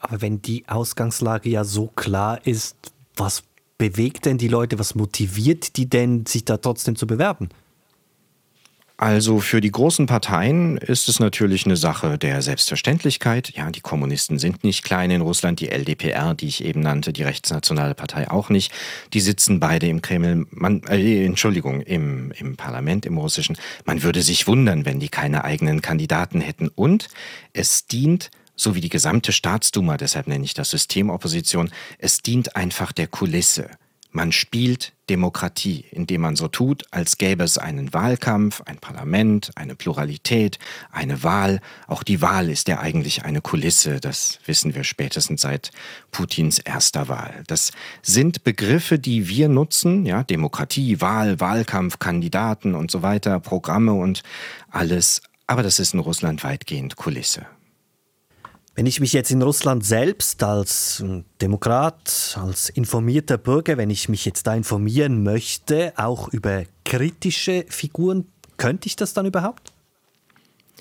Aber 0.00 0.20
wenn 0.20 0.42
die 0.42 0.68
Ausgangslage 0.68 1.50
ja 1.50 1.64
so 1.64 1.88
klar 1.88 2.46
ist, 2.46 2.76
was 3.16 3.42
bewegt 3.78 4.26
denn 4.26 4.38
die 4.38 4.48
Leute, 4.48 4.78
was 4.78 4.94
motiviert 4.94 5.76
die 5.76 5.88
denn, 5.88 6.26
sich 6.26 6.44
da 6.44 6.58
trotzdem 6.58 6.96
zu 6.96 7.06
bewerben? 7.06 7.48
Also 9.00 9.40
für 9.40 9.62
die 9.62 9.70
großen 9.70 10.04
Parteien 10.04 10.76
ist 10.76 11.08
es 11.08 11.20
natürlich 11.20 11.64
eine 11.64 11.78
Sache 11.78 12.18
der 12.18 12.42
Selbstverständlichkeit. 12.42 13.48
Ja, 13.56 13.70
die 13.70 13.80
Kommunisten 13.80 14.38
sind 14.38 14.62
nicht 14.62 14.84
klein 14.84 15.10
in 15.10 15.22
Russland, 15.22 15.58
die 15.60 15.70
LDPR, 15.70 16.34
die 16.34 16.48
ich 16.48 16.62
eben 16.62 16.80
nannte, 16.80 17.14
die 17.14 17.22
rechtsnationale 17.22 17.94
Partei 17.94 18.30
auch 18.30 18.50
nicht. 18.50 18.70
Die 19.14 19.20
sitzen 19.20 19.58
beide 19.58 19.86
im 19.86 20.02
Kreml, 20.02 20.46
man, 20.50 20.82
äh, 20.82 21.24
Entschuldigung, 21.24 21.80
im, 21.80 22.30
im 22.32 22.58
Parlament, 22.58 23.06
im 23.06 23.16
russischen. 23.16 23.56
Man 23.86 24.02
würde 24.02 24.20
sich 24.20 24.46
wundern, 24.46 24.84
wenn 24.84 25.00
die 25.00 25.08
keine 25.08 25.44
eigenen 25.44 25.80
Kandidaten 25.80 26.42
hätten. 26.42 26.68
Und 26.68 27.08
es 27.54 27.86
dient 27.86 28.30
so 28.54 28.74
wie 28.74 28.82
die 28.82 28.90
gesamte 28.90 29.32
Staatsduma, 29.32 29.96
deshalb 29.96 30.28
nenne 30.28 30.44
ich 30.44 30.52
das 30.52 30.68
Systemopposition, 30.68 31.70
es 31.96 32.20
dient 32.20 32.54
einfach 32.54 32.92
der 32.92 33.06
Kulisse. 33.06 33.70
Man 34.12 34.32
spielt 34.32 34.92
Demokratie, 35.08 35.84
indem 35.90 36.22
man 36.22 36.36
so 36.36 36.48
tut, 36.48 36.84
als 36.90 37.16
gäbe 37.16 37.44
es 37.44 37.58
einen 37.58 37.92
Wahlkampf, 37.92 38.60
ein 38.62 38.78
Parlament, 38.78 39.50
eine 39.54 39.76
Pluralität, 39.76 40.58
eine 40.90 41.22
Wahl. 41.22 41.60
Auch 41.86 42.02
die 42.02 42.20
Wahl 42.20 42.48
ist 42.48 42.66
ja 42.68 42.80
eigentlich 42.80 43.24
eine 43.24 43.40
Kulisse, 43.40 44.00
das 44.00 44.40
wissen 44.46 44.74
wir 44.74 44.84
spätestens 44.84 45.42
seit 45.42 45.70
Putins 46.10 46.58
erster 46.58 47.08
Wahl. 47.08 47.44
Das 47.46 47.70
sind 48.02 48.42
Begriffe, 48.42 48.98
die 48.98 49.28
wir 49.28 49.48
nutzen, 49.48 50.06
ja, 50.06 50.24
Demokratie, 50.24 51.00
Wahl, 51.00 51.38
Wahlkampf, 51.38 51.98
Kandidaten 51.98 52.74
und 52.74 52.90
so 52.90 53.02
weiter, 53.02 53.38
Programme 53.38 53.92
und 53.92 54.22
alles, 54.70 55.22
aber 55.46 55.62
das 55.62 55.78
ist 55.78 55.94
in 55.94 56.00
Russland 56.00 56.42
weitgehend 56.44 56.96
Kulisse. 56.96 57.46
Wenn 58.80 58.86
ich 58.86 58.98
mich 58.98 59.12
jetzt 59.12 59.30
in 59.30 59.42
Russland 59.42 59.84
selbst 59.84 60.42
als 60.42 61.04
Demokrat, 61.42 62.38
als 62.42 62.70
informierter 62.70 63.36
Bürger, 63.36 63.76
wenn 63.76 63.90
ich 63.90 64.08
mich 64.08 64.24
jetzt 64.24 64.46
da 64.46 64.54
informieren 64.54 65.22
möchte, 65.22 65.92
auch 65.96 66.28
über 66.28 66.62
kritische 66.86 67.66
Figuren, 67.68 68.24
könnte 68.56 68.86
ich 68.86 68.96
das 68.96 69.12
dann 69.12 69.26
überhaupt? 69.26 69.74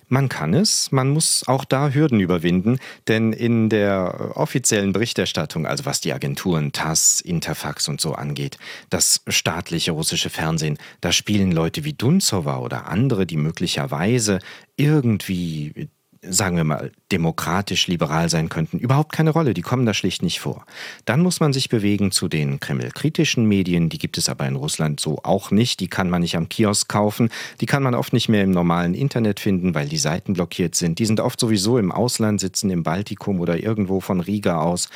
Man 0.07 0.29
kann 0.29 0.53
es, 0.53 0.93
man 0.93 1.09
muss 1.09 1.45
auch 1.45 1.65
da 1.65 1.89
Hürden 1.89 2.21
überwinden, 2.21 2.79
denn 3.09 3.33
in 3.33 3.67
der 3.67 4.31
offiziellen 4.35 4.93
Berichterstattung, 4.93 5.65
also 5.65 5.85
was 5.85 5.99
die 5.99 6.13
Agenturen 6.13 6.71
TASS, 6.71 7.19
Interfax 7.19 7.89
und 7.89 7.99
so 7.99 8.13
angeht, 8.13 8.57
das 8.89 9.23
staatliche 9.27 9.91
russische 9.91 10.29
Fernsehen, 10.29 10.77
da 11.01 11.11
spielen 11.11 11.51
Leute 11.51 11.83
wie 11.83 11.91
Dunzowa 11.91 12.59
oder 12.59 12.87
andere, 12.87 13.25
die 13.25 13.35
möglicherweise 13.35 14.39
irgendwie 14.77 15.89
sagen 16.21 16.57
wir 16.57 16.65
mal, 16.65 16.91
demokratisch 17.11 17.87
liberal 17.87 18.29
sein 18.29 18.49
könnten, 18.49 18.77
überhaupt 18.77 19.13
keine 19.13 19.29
Rolle. 19.29 19.53
Die 19.53 19.61
kommen 19.61 19.85
da 19.85 19.93
schlicht 19.93 20.21
nicht 20.21 20.39
vor. 20.39 20.65
Dann 21.05 21.21
muss 21.21 21.39
man 21.39 21.53
sich 21.53 21.69
bewegen 21.69 22.11
zu 22.11 22.27
den 22.27 22.59
Kreml-kritischen 22.59 23.45
Medien. 23.45 23.89
Die 23.89 23.97
gibt 23.97 24.17
es 24.17 24.27
aber 24.27 24.45
in 24.47 24.55
Russland 24.55 24.99
so 24.99 25.19
auch 25.23 25.51
nicht. 25.51 25.79
Die 25.79 25.87
kann 25.87 26.09
man 26.09 26.21
nicht 26.21 26.35
am 26.35 26.49
Kiosk 26.49 26.89
kaufen. 26.89 27.29
Die 27.61 27.65
kann 27.65 27.83
man 27.83 27.95
oft 27.95 28.11
nicht 28.11 28.27
mehr 28.27 28.43
im 28.43 28.51
normalen 28.51 28.93
Internet 28.93 29.39
finden, 29.39 29.73
weil 29.75 29.87
die 29.87 29.97
Seiten 29.97 30.33
blockiert 30.33 30.75
sind. 30.75 30.99
Die 30.99 31.05
sind 31.05 31.21
oft 31.21 31.39
sowieso 31.39 31.77
im 31.77 31.91
Ausland, 31.91 32.41
sitzen 32.41 32.69
im 32.69 32.83
Baltikum 32.83 33.39
oder 33.39 33.57
irgendwo 33.57 34.01
von 34.01 34.19
Riga 34.19 34.61
aus. 34.61 34.89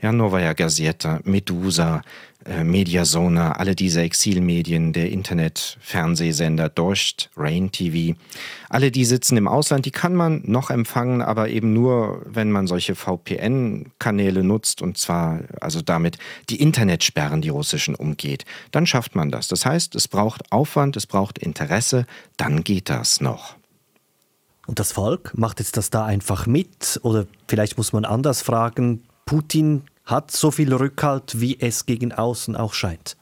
Ja, 0.00 0.12
Novaya 0.12 0.52
Gazeta, 0.52 1.20
Medusa, 1.24 2.02
äh, 2.44 2.62
Mediasona, 2.62 3.52
alle 3.52 3.74
diese 3.74 4.00
Exilmedien, 4.00 4.92
der 4.92 5.10
Internet-Fernsehsender 5.10 6.68
Dost, 6.68 7.30
Rain 7.36 7.72
TV, 7.72 8.16
alle 8.68 8.90
die 8.90 9.04
sitzen 9.04 9.36
im 9.36 9.48
Ausland, 9.48 9.86
die 9.86 9.90
kann 9.90 10.14
man 10.14 10.42
noch 10.44 10.70
empfangen, 10.70 11.20
aber 11.20 11.48
eben 11.48 11.72
nur, 11.72 12.22
wenn 12.26 12.50
man 12.52 12.66
solche 12.66 12.94
VPN-Kanäle 12.94 14.44
nutzt 14.44 14.82
und 14.82 14.98
zwar 14.98 15.40
also 15.60 15.82
damit 15.82 16.18
die 16.48 16.60
Internetsperren, 16.60 17.42
die 17.42 17.48
russischen, 17.48 17.94
umgeht. 17.94 18.44
Dann 18.70 18.86
schafft 18.86 19.16
man 19.16 19.30
das. 19.30 19.48
Das 19.48 19.66
heißt, 19.66 19.94
es 19.94 20.08
braucht 20.08 20.52
Aufwand, 20.52 20.96
es 20.96 21.06
braucht 21.06 21.38
Interesse, 21.38 22.06
dann 22.36 22.62
geht 22.62 22.88
das 22.88 23.20
noch. 23.20 23.56
Und 24.68 24.78
das 24.78 24.92
Volk 24.92 25.32
macht 25.36 25.58
jetzt 25.58 25.76
das 25.76 25.90
da 25.90 26.04
einfach 26.04 26.46
mit? 26.46 27.00
Oder 27.02 27.26
vielleicht 27.48 27.78
muss 27.78 27.92
man 27.92 28.04
anders 28.04 28.42
fragen, 28.42 29.02
Putin 29.24 29.82
hat 30.08 30.30
so 30.30 30.50
viel 30.50 30.72
Rückhalt, 30.74 31.40
wie 31.40 31.60
es 31.60 31.86
gegen 31.86 32.12
außen 32.12 32.56
auch 32.56 32.74
scheint? 32.74 33.16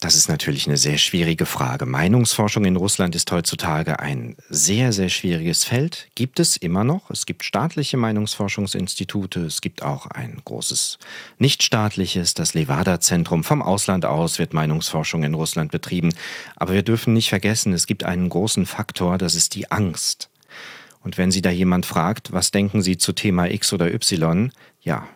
Das 0.00 0.16
ist 0.16 0.28
natürlich 0.28 0.66
eine 0.66 0.76
sehr 0.76 0.98
schwierige 0.98 1.46
Frage. 1.46 1.86
Meinungsforschung 1.86 2.64
in 2.66 2.76
Russland 2.76 3.14
ist 3.14 3.30
heutzutage 3.32 4.00
ein 4.00 4.36
sehr, 4.50 4.92
sehr 4.92 5.08
schwieriges 5.08 5.64
Feld. 5.64 6.08
Gibt 6.14 6.40
es 6.40 6.56
immer 6.56 6.84
noch. 6.84 7.10
Es 7.10 7.24
gibt 7.24 7.44
staatliche 7.44 7.96
Meinungsforschungsinstitute. 7.96 9.40
Es 9.40 9.62
gibt 9.62 9.82
auch 9.82 10.06
ein 10.06 10.42
großes 10.44 10.98
nichtstaatliches, 11.38 12.34
das 12.34 12.52
Levada-Zentrum. 12.52 13.44
Vom 13.44 13.62
Ausland 13.62 14.04
aus 14.04 14.38
wird 14.38 14.52
Meinungsforschung 14.52 15.22
in 15.22 15.32
Russland 15.32 15.70
betrieben. 15.70 16.12
Aber 16.56 16.74
wir 16.74 16.82
dürfen 16.82 17.14
nicht 17.14 17.30
vergessen, 17.30 17.72
es 17.72 17.86
gibt 17.86 18.04
einen 18.04 18.28
großen 18.28 18.66
Faktor, 18.66 19.16
das 19.16 19.34
ist 19.34 19.54
die 19.54 19.70
Angst. 19.70 20.28
Und 21.02 21.18
wenn 21.18 21.30
Sie 21.30 21.42
da 21.42 21.50
jemand 21.50 21.86
fragt, 21.86 22.32
was 22.32 22.50
denken 22.50 22.82
Sie 22.82 22.98
zu 22.98 23.12
Thema 23.12 23.50
X 23.50 23.72
oder 23.72 23.92
Y, 23.92 24.52
ja, 24.82 25.06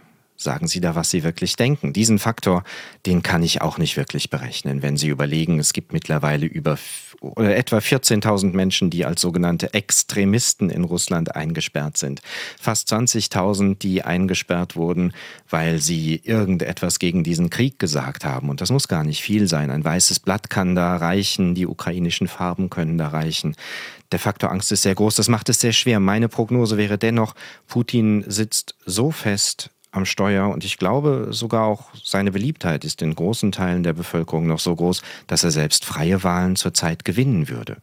Sagen 0.41 0.69
Sie 0.69 0.81
da, 0.81 0.95
was 0.95 1.11
Sie 1.11 1.25
wirklich 1.25 1.57
denken. 1.57 1.93
Diesen 1.93 2.21
Faktor, 2.21 2.63
den 3.07 3.25
kann 3.25 3.43
ich 3.43 3.61
auch 3.61 3.77
nicht 3.77 3.97
wirklich 3.97 4.31
berechnen. 4.31 4.83
Wenn 4.83 4.97
Sie 4.97 5.09
überlegen, 5.09 5.59
es 5.59 5.73
gibt 5.73 5.93
mittlerweile 5.93 6.47
über 6.47 6.79
oder 7.21 7.57
etwa 7.57 7.79
14.000 7.79 8.53
Menschen, 8.55 8.91
die 8.91 9.05
als 9.05 9.21
sogenannte 9.21 9.75
Extremisten 9.75 10.71
in 10.71 10.85
Russland 10.85 11.35
eingesperrt 11.35 11.97
sind. 11.97 12.23
Fast 12.61 12.93
20.000, 12.93 13.79
die 13.79 14.03
eingesperrt 14.03 14.77
wurden, 14.77 15.13
weil 15.51 15.81
sie 15.81 16.21
irgendetwas 16.23 17.01
gegen 17.01 17.25
diesen 17.25 17.51
Krieg 17.51 17.81
gesagt 17.81 18.25
haben. 18.25 18.49
Und 18.49 18.61
das 18.61 18.71
muss 18.71 18.87
gar 18.87 19.03
nicht 19.03 19.23
viel 19.23 19.49
sein. 19.49 19.73
Ein 19.73 19.85
weißes 19.85 20.21
Blatt 20.21 20.51
kann 20.51 20.77
da 20.77 20.97
reichen, 20.97 21.57
die 21.57 21.67
ukrainischen 21.67 22.29
Farben 22.29 22.71
können 22.71 22.97
da 22.97 23.09
reichen. 23.09 23.57
Der 24.13 24.21
Faktor 24.21 24.53
Angst 24.53 24.71
ist 24.71 24.83
sehr 24.83 24.95
groß, 24.95 25.17
das 25.17 25.29
macht 25.29 25.49
es 25.49 25.61
sehr 25.61 25.73
schwer. 25.73 25.99
Meine 25.99 26.29
Prognose 26.29 26.77
wäre 26.77 26.97
dennoch, 26.97 27.35
Putin 27.67 28.25
sitzt 28.29 28.77
so 28.87 29.11
fest 29.11 29.71
am 29.91 30.05
Steuer 30.05 30.49
und 30.49 30.65
ich 30.65 30.77
glaube 30.77 31.29
sogar 31.31 31.65
auch 31.65 31.91
seine 32.03 32.31
Beliebtheit 32.31 32.85
ist 32.85 33.01
in 33.01 33.15
großen 33.15 33.53
Teilen 33.53 33.83
der 33.83 33.95
Bevölkerung 33.95 34.47
noch 34.47 34.59
so 34.59 34.75
groß, 34.77 35.03
dass 35.27 35.45
er 35.45 35.51
selbst 35.51 35.85
freie 35.85 36.23
Wahlen 36.23 36.57
zurzeit 36.57 37.05
gewinnen 37.05 37.49
würde. 37.49 37.79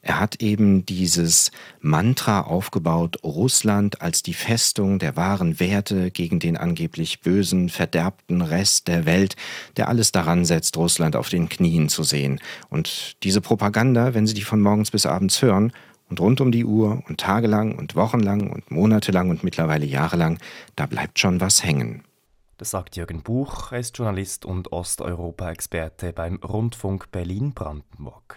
Er 0.00 0.20
hat 0.20 0.40
eben 0.40 0.86
dieses 0.86 1.50
Mantra 1.80 2.42
aufgebaut, 2.42 3.16
Russland 3.24 4.00
als 4.00 4.22
die 4.22 4.34
Festung 4.34 4.98
der 4.98 5.16
wahren 5.16 5.58
Werte 5.58 6.10
gegen 6.12 6.38
den 6.38 6.56
angeblich 6.56 7.20
bösen, 7.20 7.68
verderbten 7.68 8.40
Rest 8.40 8.86
der 8.86 9.04
Welt, 9.04 9.34
der 9.76 9.88
alles 9.88 10.12
daran 10.12 10.44
setzt, 10.44 10.76
Russland 10.76 11.16
auf 11.16 11.28
den 11.28 11.48
Knien 11.48 11.88
zu 11.88 12.04
sehen. 12.04 12.40
Und 12.68 13.16
diese 13.24 13.40
Propaganda, 13.40 14.14
wenn 14.14 14.26
Sie 14.26 14.34
die 14.34 14.42
von 14.42 14.60
morgens 14.60 14.92
bis 14.92 15.06
abends 15.06 15.42
hören, 15.42 15.72
und 16.08 16.20
rund 16.20 16.40
um 16.40 16.52
die 16.52 16.64
Uhr 16.64 17.02
und 17.08 17.18
tagelang 17.20 17.76
und 17.78 17.96
wochenlang 17.96 18.50
und 18.50 18.70
monatelang 18.70 19.30
und 19.30 19.44
mittlerweile 19.44 19.86
jahrelang, 19.86 20.38
da 20.76 20.86
bleibt 20.86 21.18
schon 21.18 21.40
was 21.40 21.64
hängen. 21.64 22.04
Das 22.56 22.70
sagt 22.70 22.96
Jürgen 22.96 23.22
Buch, 23.22 23.70
er 23.70 23.78
ist 23.78 23.96
Journalist 23.96 24.44
und 24.44 24.72
Osteuropa-Experte 24.72 26.12
beim 26.12 26.36
Rundfunk 26.36 27.12
Berlin-Brandenburg. 27.12 28.36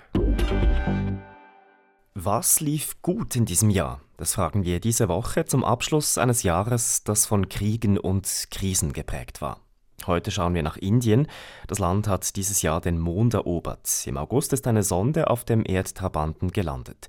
Was 2.14 2.60
lief 2.60 3.02
gut 3.02 3.36
in 3.36 3.46
diesem 3.46 3.70
Jahr? 3.70 4.02
Das 4.18 4.36
fragen 4.36 4.64
wir 4.64 4.80
diese 4.80 5.08
Woche 5.08 5.46
zum 5.46 5.64
Abschluss 5.64 6.18
eines 6.20 6.44
Jahres, 6.44 7.04
das 7.04 7.26
von 7.26 7.50
Kriegen 7.50 7.98
und 7.98 8.48
Krisen 8.52 8.94
geprägt 8.94 9.42
war. 9.42 9.62
Heute 10.06 10.30
schauen 10.30 10.54
wir 10.54 10.64
nach 10.64 10.78
Indien. 10.78 11.28
Das 11.68 11.80
Land 11.80 12.08
hat 12.08 12.36
dieses 12.36 12.62
Jahr 12.62 12.82
den 12.82 13.00
Mond 13.00 13.34
erobert. 13.34 13.88
Im 14.06 14.18
August 14.18 14.54
ist 14.54 14.68
eine 14.68 14.84
Sonde 14.84 15.30
auf 15.30 15.46
dem 15.46 15.64
Erdtrabanten 15.66 16.52
gelandet. 16.52 17.08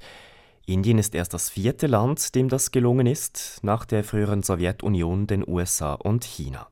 Indien 0.67 0.99
ist 0.99 1.15
erst 1.15 1.35
das 1.35 1.51
vierte 1.51 1.87
Land, 1.87 2.35
dem 2.35 2.49
das 2.49 2.71
gelungen 2.71 3.07
ist, 3.07 3.59
nach 3.63 3.85
der 3.85 4.05
früheren 4.05 4.43
Sowjetunion, 4.43 5.27
den 5.27 5.47
USA 5.47 5.95
und 5.95 6.25
China. 6.25 6.69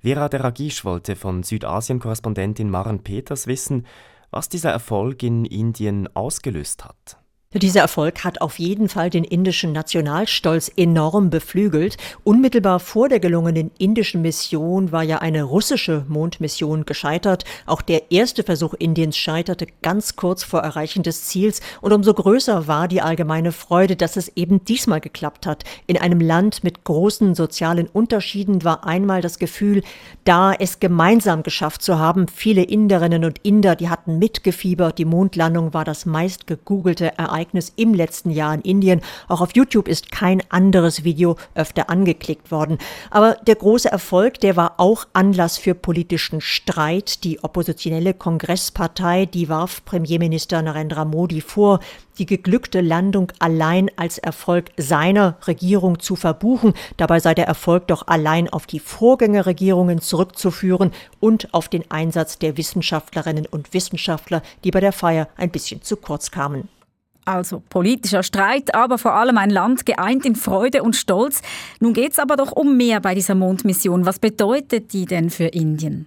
Vera 0.00 0.28
Deragisch 0.28 0.84
wollte 0.84 1.16
von 1.16 1.42
Südasien-Korrespondentin 1.42 2.70
Maren 2.70 3.02
Peters 3.02 3.46
wissen, 3.46 3.86
was 4.30 4.48
dieser 4.48 4.70
Erfolg 4.70 5.22
in 5.22 5.44
Indien 5.44 6.08
ausgelöst 6.14 6.84
hat. 6.84 7.21
Dieser 7.54 7.80
Erfolg 7.80 8.24
hat 8.24 8.40
auf 8.40 8.58
jeden 8.58 8.88
Fall 8.88 9.10
den 9.10 9.24
indischen 9.24 9.72
Nationalstolz 9.72 10.72
enorm 10.74 11.28
beflügelt. 11.28 11.98
Unmittelbar 12.24 12.80
vor 12.80 13.10
der 13.10 13.20
gelungenen 13.20 13.70
indischen 13.76 14.22
Mission 14.22 14.90
war 14.90 15.02
ja 15.02 15.18
eine 15.18 15.42
russische 15.42 16.06
Mondmission 16.08 16.86
gescheitert. 16.86 17.44
Auch 17.66 17.82
der 17.82 18.10
erste 18.10 18.42
Versuch 18.42 18.72
Indiens 18.72 19.18
scheiterte 19.18 19.66
ganz 19.82 20.16
kurz 20.16 20.44
vor 20.44 20.60
Erreichen 20.60 21.02
des 21.02 21.24
Ziels. 21.24 21.60
Und 21.82 21.92
umso 21.92 22.14
größer 22.14 22.68
war 22.68 22.88
die 22.88 23.02
allgemeine 23.02 23.52
Freude, 23.52 23.96
dass 23.96 24.16
es 24.16 24.32
eben 24.34 24.64
diesmal 24.64 25.02
geklappt 25.02 25.44
hat. 25.44 25.64
In 25.86 26.00
einem 26.00 26.20
Land 26.20 26.64
mit 26.64 26.84
großen 26.84 27.34
sozialen 27.34 27.86
Unterschieden 27.86 28.64
war 28.64 28.86
einmal 28.86 29.20
das 29.20 29.38
Gefühl, 29.38 29.82
da 30.24 30.54
es 30.54 30.80
gemeinsam 30.80 31.42
geschafft 31.42 31.82
zu 31.82 31.98
haben. 31.98 32.28
Viele 32.28 32.62
Inderinnen 32.62 33.26
und 33.26 33.40
Inder, 33.42 33.76
die 33.76 33.90
hatten 33.90 34.18
mitgefiebert. 34.18 34.96
Die 34.96 35.04
Mondlandung 35.04 35.74
war 35.74 35.84
das 35.84 36.06
meist 36.06 36.46
gegoogelte 36.46 37.18
Ereignis 37.18 37.41
Ereignis 37.42 37.72
im 37.74 37.92
letzten 37.92 38.30
Jahr 38.30 38.54
in 38.54 38.60
Indien. 38.60 39.00
Auch 39.26 39.40
auf 39.40 39.56
YouTube 39.56 39.88
ist 39.88 40.12
kein 40.12 40.42
anderes 40.50 41.02
Video 41.02 41.36
öfter 41.54 41.90
angeklickt 41.90 42.52
worden. 42.52 42.78
Aber 43.10 43.36
der 43.46 43.56
große 43.56 43.90
Erfolg, 43.90 44.38
der 44.40 44.56
war 44.56 44.74
auch 44.76 45.06
Anlass 45.12 45.58
für 45.58 45.74
politischen 45.74 46.40
Streit. 46.40 47.24
Die 47.24 47.42
oppositionelle 47.42 48.14
Kongresspartei, 48.14 49.26
die 49.26 49.48
warf 49.48 49.84
Premierminister 49.84 50.62
Narendra 50.62 51.04
Modi 51.04 51.40
vor, 51.40 51.80
die 52.18 52.26
geglückte 52.26 52.80
Landung 52.80 53.32
allein 53.40 53.90
als 53.96 54.18
Erfolg 54.18 54.70
seiner 54.76 55.36
Regierung 55.46 55.98
zu 55.98 56.14
verbuchen. 56.14 56.74
Dabei 56.96 57.18
sei 57.18 57.34
der 57.34 57.46
Erfolg 57.46 57.88
doch 57.88 58.06
allein 58.06 58.48
auf 58.48 58.66
die 58.66 58.78
Vorgängerregierungen 58.80 60.00
zurückzuführen 60.00 60.92
und 61.18 61.52
auf 61.52 61.68
den 61.68 61.90
Einsatz 61.90 62.38
der 62.38 62.56
Wissenschaftlerinnen 62.56 63.46
und 63.46 63.74
Wissenschaftler, 63.74 64.42
die 64.62 64.70
bei 64.70 64.80
der 64.80 64.92
Feier 64.92 65.28
ein 65.36 65.50
bisschen 65.50 65.82
zu 65.82 65.96
kurz 65.96 66.30
kamen. 66.30 66.68
Also 67.24 67.62
politischer 67.68 68.22
Streit, 68.22 68.74
aber 68.74 68.98
vor 68.98 69.14
allem 69.14 69.38
ein 69.38 69.50
Land 69.50 69.86
geeint 69.86 70.24
in 70.24 70.34
Freude 70.34 70.82
und 70.82 70.96
Stolz. 70.96 71.40
Nun 71.78 71.92
geht 71.92 72.12
es 72.12 72.18
aber 72.18 72.36
doch 72.36 72.52
um 72.52 72.76
mehr 72.76 73.00
bei 73.00 73.14
dieser 73.14 73.36
Mondmission. 73.36 74.06
Was 74.06 74.18
bedeutet 74.18 74.92
die 74.92 75.06
denn 75.06 75.30
für 75.30 75.46
Indien? 75.46 76.06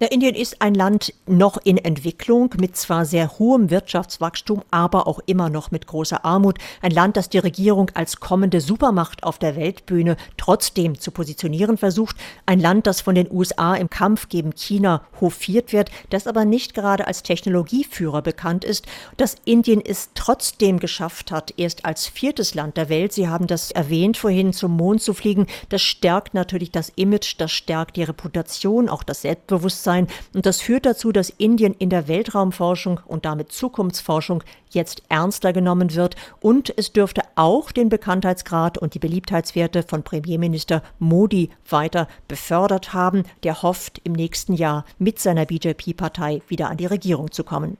Na, 0.00 0.06
Indien 0.08 0.34
ist 0.34 0.62
ein 0.62 0.74
Land 0.74 1.12
noch 1.26 1.58
in 1.62 1.76
Entwicklung 1.76 2.54
mit 2.58 2.76
zwar 2.76 3.04
sehr 3.04 3.38
hohem 3.38 3.70
Wirtschaftswachstum, 3.70 4.62
aber 4.70 5.06
auch 5.06 5.20
immer 5.26 5.50
noch 5.50 5.70
mit 5.70 5.86
großer 5.86 6.24
Armut. 6.24 6.58
Ein 6.82 6.92
Land, 6.92 7.16
das 7.16 7.28
die 7.28 7.38
Regierung 7.38 7.90
als 7.94 8.20
kommende 8.20 8.60
Supermacht 8.60 9.24
auf 9.24 9.38
der 9.38 9.56
Weltbühne 9.56 10.16
trotzdem 10.36 10.98
zu 10.98 11.10
positionieren 11.10 11.76
versucht. 11.76 12.16
Ein 12.46 12.60
Land, 12.60 12.86
das 12.86 13.00
von 13.00 13.14
den 13.14 13.30
USA 13.30 13.74
im 13.74 13.90
Kampf 13.90 14.28
gegen 14.28 14.52
China 14.54 15.02
hofiert 15.20 15.72
wird, 15.72 15.90
das 16.10 16.26
aber 16.26 16.44
nicht 16.44 16.74
gerade 16.74 17.06
als 17.06 17.22
Technologieführer 17.22 18.22
bekannt 18.22 18.64
ist, 18.64 18.86
dass 19.16 19.36
Indien 19.44 19.82
es 19.84 20.10
trotzdem 20.14 20.78
geschafft 20.78 21.30
hat, 21.30 21.54
erst 21.56 21.84
als 21.84 22.06
viertes 22.06 22.54
Land 22.54 22.76
der 22.76 22.88
Welt, 22.88 23.12
Sie 23.12 23.28
haben 23.28 23.46
das 23.46 23.70
erwähnt 23.70 24.16
vorhin, 24.16 24.52
zum 24.52 24.76
Mond 24.76 25.02
zu 25.02 25.14
fliegen. 25.14 25.46
Das 25.68 25.82
stärkt 25.82 26.34
natürlich 26.34 26.70
das 26.70 26.90
Image, 26.94 27.34
das 27.38 27.52
stärkt 27.52 27.96
die 27.96 28.02
Reputation, 28.02 28.88
auch 28.88 29.02
das 29.02 29.22
Selbstbewusstsein 29.22 29.57
Selbstbewusstsein. 29.58 30.06
Und 30.34 30.46
das 30.46 30.60
führt 30.60 30.86
dazu, 30.86 31.12
dass 31.12 31.30
Indien 31.30 31.74
in 31.74 31.90
der 31.90 32.08
Weltraumforschung 32.08 33.00
und 33.06 33.24
damit 33.24 33.52
Zukunftsforschung 33.52 34.42
jetzt 34.70 35.02
ernster 35.08 35.52
genommen 35.52 35.94
wird. 35.94 36.16
Und 36.40 36.72
es 36.76 36.92
dürfte 36.92 37.22
auch 37.34 37.72
den 37.72 37.88
Bekanntheitsgrad 37.88 38.78
und 38.78 38.94
die 38.94 38.98
Beliebtheitswerte 38.98 39.82
von 39.82 40.02
Premierminister 40.02 40.82
Modi 40.98 41.50
weiter 41.68 42.08
befördert 42.28 42.92
haben. 42.92 43.24
Der 43.42 43.62
hofft, 43.62 44.00
im 44.04 44.12
nächsten 44.12 44.54
Jahr 44.54 44.84
mit 44.98 45.18
seiner 45.18 45.46
BJP-Partei 45.46 46.42
wieder 46.48 46.70
an 46.70 46.76
die 46.76 46.86
Regierung 46.86 47.30
zu 47.30 47.44
kommen. 47.44 47.76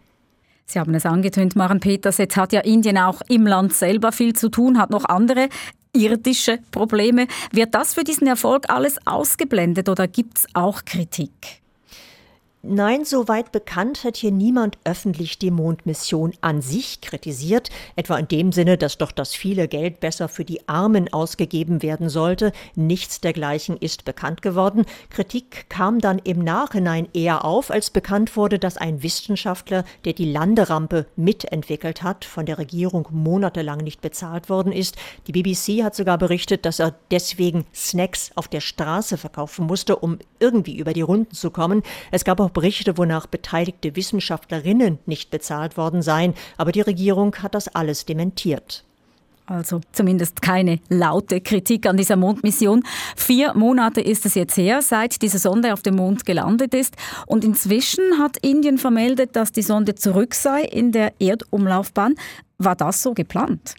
Sie 0.66 0.78
haben 0.78 0.94
es 0.94 1.06
angetönt, 1.06 1.56
Maren 1.56 1.80
Peters. 1.80 2.18
Jetzt 2.18 2.36
hat 2.36 2.52
ja 2.52 2.60
Indien 2.60 2.98
auch 2.98 3.22
im 3.28 3.46
Land 3.46 3.72
selber 3.72 4.12
viel 4.12 4.34
zu 4.34 4.50
tun, 4.50 4.78
hat 4.78 4.90
noch 4.90 5.06
andere 5.06 5.48
irdische 5.94 6.58
Probleme. 6.70 7.26
Wird 7.52 7.74
das 7.74 7.94
für 7.94 8.04
diesen 8.04 8.26
Erfolg 8.26 8.68
alles 8.68 8.98
ausgeblendet 9.06 9.88
oder 9.88 10.06
gibt 10.06 10.38
es 10.38 10.46
auch 10.52 10.84
Kritik? 10.84 11.62
Nein, 12.70 13.06
soweit 13.06 13.50
bekannt 13.50 14.04
hat 14.04 14.18
hier 14.18 14.30
niemand 14.30 14.76
öffentlich 14.84 15.38
die 15.38 15.50
Mondmission 15.50 16.34
an 16.42 16.60
sich 16.60 17.00
kritisiert, 17.00 17.70
etwa 17.96 18.18
in 18.18 18.28
dem 18.28 18.52
Sinne, 18.52 18.76
dass 18.76 18.98
doch 18.98 19.10
das 19.10 19.34
viele 19.34 19.68
Geld 19.68 20.00
besser 20.00 20.28
für 20.28 20.44
die 20.44 20.68
Armen 20.68 21.10
ausgegeben 21.10 21.80
werden 21.80 22.10
sollte. 22.10 22.52
Nichts 22.74 23.22
dergleichen 23.22 23.78
ist 23.78 24.04
bekannt 24.04 24.42
geworden. 24.42 24.84
Kritik 25.08 25.70
kam 25.70 25.98
dann 25.98 26.18
im 26.18 26.44
Nachhinein 26.44 27.08
eher 27.14 27.46
auf, 27.46 27.70
als 27.70 27.88
bekannt 27.88 28.36
wurde, 28.36 28.58
dass 28.58 28.76
ein 28.76 29.02
Wissenschaftler, 29.02 29.84
der 30.04 30.12
die 30.12 30.30
Landerampe 30.30 31.06
mitentwickelt 31.16 32.02
hat, 32.02 32.26
von 32.26 32.44
der 32.44 32.58
Regierung 32.58 33.08
monatelang 33.10 33.78
nicht 33.78 34.02
bezahlt 34.02 34.50
worden 34.50 34.72
ist. 34.72 34.96
Die 35.26 35.32
BBC 35.32 35.82
hat 35.82 35.94
sogar 35.94 36.18
berichtet, 36.18 36.66
dass 36.66 36.80
er 36.80 36.94
deswegen 37.10 37.64
Snacks 37.74 38.30
auf 38.34 38.46
der 38.46 38.60
Straße 38.60 39.16
verkaufen 39.16 39.66
musste, 39.66 39.96
um 39.96 40.18
irgendwie 40.38 40.76
über 40.76 40.92
die 40.92 41.00
Runden 41.00 41.34
zu 41.34 41.50
kommen. 41.50 41.82
Es 42.10 42.24
gab 42.24 42.40
auch 42.40 42.57
Berichte, 42.58 42.98
wonach 42.98 43.28
beteiligte 43.28 43.94
Wissenschaftlerinnen 43.94 44.98
nicht 45.06 45.30
bezahlt 45.30 45.76
worden 45.76 46.02
seien, 46.02 46.34
aber 46.56 46.72
die 46.72 46.80
Regierung 46.80 47.36
hat 47.36 47.54
das 47.54 47.68
alles 47.68 48.04
dementiert. 48.04 48.82
Also 49.46 49.80
zumindest 49.92 50.42
keine 50.42 50.80
laute 50.88 51.40
Kritik 51.40 51.86
an 51.86 51.96
dieser 51.96 52.16
Mondmission. 52.16 52.82
Vier 53.14 53.54
Monate 53.54 54.00
ist 54.00 54.26
es 54.26 54.34
jetzt 54.34 54.56
her, 54.56 54.82
seit 54.82 55.22
diese 55.22 55.38
Sonde 55.38 55.72
auf 55.72 55.82
dem 55.82 55.94
Mond 55.94 56.26
gelandet 56.26 56.74
ist. 56.74 56.96
Und 57.26 57.44
inzwischen 57.44 58.18
hat 58.18 58.38
Indien 58.38 58.78
vermeldet, 58.78 59.36
dass 59.36 59.52
die 59.52 59.62
Sonde 59.62 59.94
zurück 59.94 60.34
sei 60.34 60.62
in 60.62 60.90
der 60.90 61.12
Erdumlaufbahn. 61.20 62.16
War 62.58 62.74
das 62.74 63.04
so 63.04 63.14
geplant? 63.14 63.76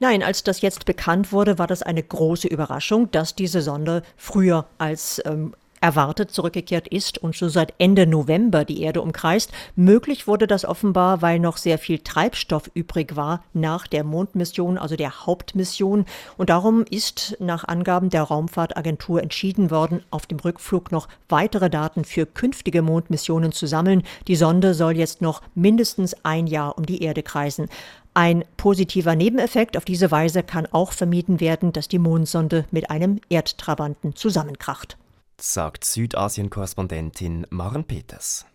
Nein, 0.00 0.22
als 0.22 0.42
das 0.44 0.62
jetzt 0.62 0.86
bekannt 0.86 1.30
wurde, 1.30 1.58
war 1.58 1.66
das 1.66 1.82
eine 1.82 2.02
große 2.02 2.48
Überraschung, 2.48 3.10
dass 3.10 3.34
diese 3.34 3.60
Sonde 3.60 4.02
früher 4.16 4.66
als 4.78 5.20
ähm, 5.26 5.52
erwartet 5.82 6.30
zurückgekehrt 6.30 6.88
ist 6.88 7.18
und 7.18 7.36
schon 7.36 7.50
seit 7.50 7.74
Ende 7.78 8.06
November 8.06 8.64
die 8.64 8.82
Erde 8.82 9.02
umkreist. 9.02 9.50
Möglich 9.74 10.26
wurde 10.26 10.46
das 10.46 10.64
offenbar, 10.64 11.22
weil 11.22 11.40
noch 11.40 11.56
sehr 11.56 11.76
viel 11.76 11.98
Treibstoff 11.98 12.70
übrig 12.72 13.16
war 13.16 13.42
nach 13.52 13.86
der 13.86 14.04
Mondmission, 14.04 14.78
also 14.78 14.96
der 14.96 15.26
Hauptmission. 15.26 16.06
Und 16.38 16.50
darum 16.50 16.84
ist 16.88 17.36
nach 17.40 17.64
Angaben 17.66 18.10
der 18.10 18.22
Raumfahrtagentur 18.22 19.22
entschieden 19.22 19.70
worden, 19.70 20.02
auf 20.10 20.26
dem 20.26 20.38
Rückflug 20.38 20.92
noch 20.92 21.08
weitere 21.28 21.68
Daten 21.68 22.04
für 22.04 22.26
künftige 22.26 22.80
Mondmissionen 22.80 23.52
zu 23.52 23.66
sammeln. 23.66 24.04
Die 24.28 24.36
Sonde 24.36 24.74
soll 24.74 24.96
jetzt 24.96 25.20
noch 25.20 25.42
mindestens 25.54 26.14
ein 26.22 26.46
Jahr 26.46 26.78
um 26.78 26.86
die 26.86 27.02
Erde 27.02 27.24
kreisen. 27.24 27.68
Ein 28.14 28.44
positiver 28.56 29.16
Nebeneffekt 29.16 29.76
auf 29.76 29.84
diese 29.84 30.10
Weise 30.10 30.42
kann 30.42 30.68
auch 30.70 30.92
vermieden 30.92 31.40
werden, 31.40 31.72
dass 31.72 31.88
die 31.88 31.98
Mondsonde 31.98 32.66
mit 32.70 32.90
einem 32.90 33.20
Erdtrabanten 33.30 34.14
zusammenkracht 34.14 34.96
sagt 35.40 35.84
Südasien-Korrespondentin 35.84 37.46
Maren 37.50 37.84
Peters. 37.84 38.46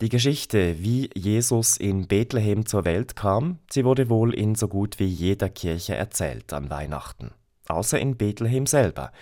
Die 0.00 0.08
Geschichte, 0.08 0.82
wie 0.82 1.10
Jesus 1.14 1.76
in 1.76 2.08
Bethlehem 2.08 2.66
zur 2.66 2.84
Welt 2.84 3.14
kam, 3.14 3.60
sie 3.70 3.84
wurde 3.84 4.08
wohl 4.08 4.34
in 4.34 4.56
so 4.56 4.66
gut 4.66 4.98
wie 4.98 5.06
jeder 5.06 5.48
Kirche 5.48 5.94
erzählt 5.94 6.52
an 6.52 6.70
Weihnachten. 6.70 7.30
Außer 7.68 8.00
in 8.00 8.16
Bethlehem 8.16 8.66
selber. 8.66 9.12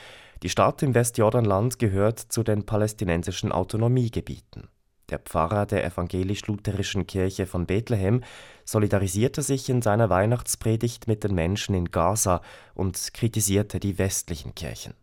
Die 0.42 0.48
Stadt 0.48 0.82
im 0.82 0.94
Westjordanland 0.94 1.78
gehört 1.78 2.18
zu 2.18 2.42
den 2.42 2.64
palästinensischen 2.64 3.52
Autonomiegebieten. 3.52 4.68
Der 5.10 5.18
Pfarrer 5.18 5.66
der 5.66 5.84
evangelisch-lutherischen 5.84 7.06
Kirche 7.06 7.46
von 7.46 7.66
Bethlehem 7.66 8.22
solidarisierte 8.64 9.42
sich 9.42 9.68
in 9.68 9.82
seiner 9.82 10.08
Weihnachtspredigt 10.08 11.08
mit 11.08 11.24
den 11.24 11.34
Menschen 11.34 11.74
in 11.74 11.90
Gaza 11.90 12.40
und 12.74 13.12
kritisierte 13.12 13.80
die 13.80 13.98
westlichen 13.98 14.54
Kirchen. 14.54 14.94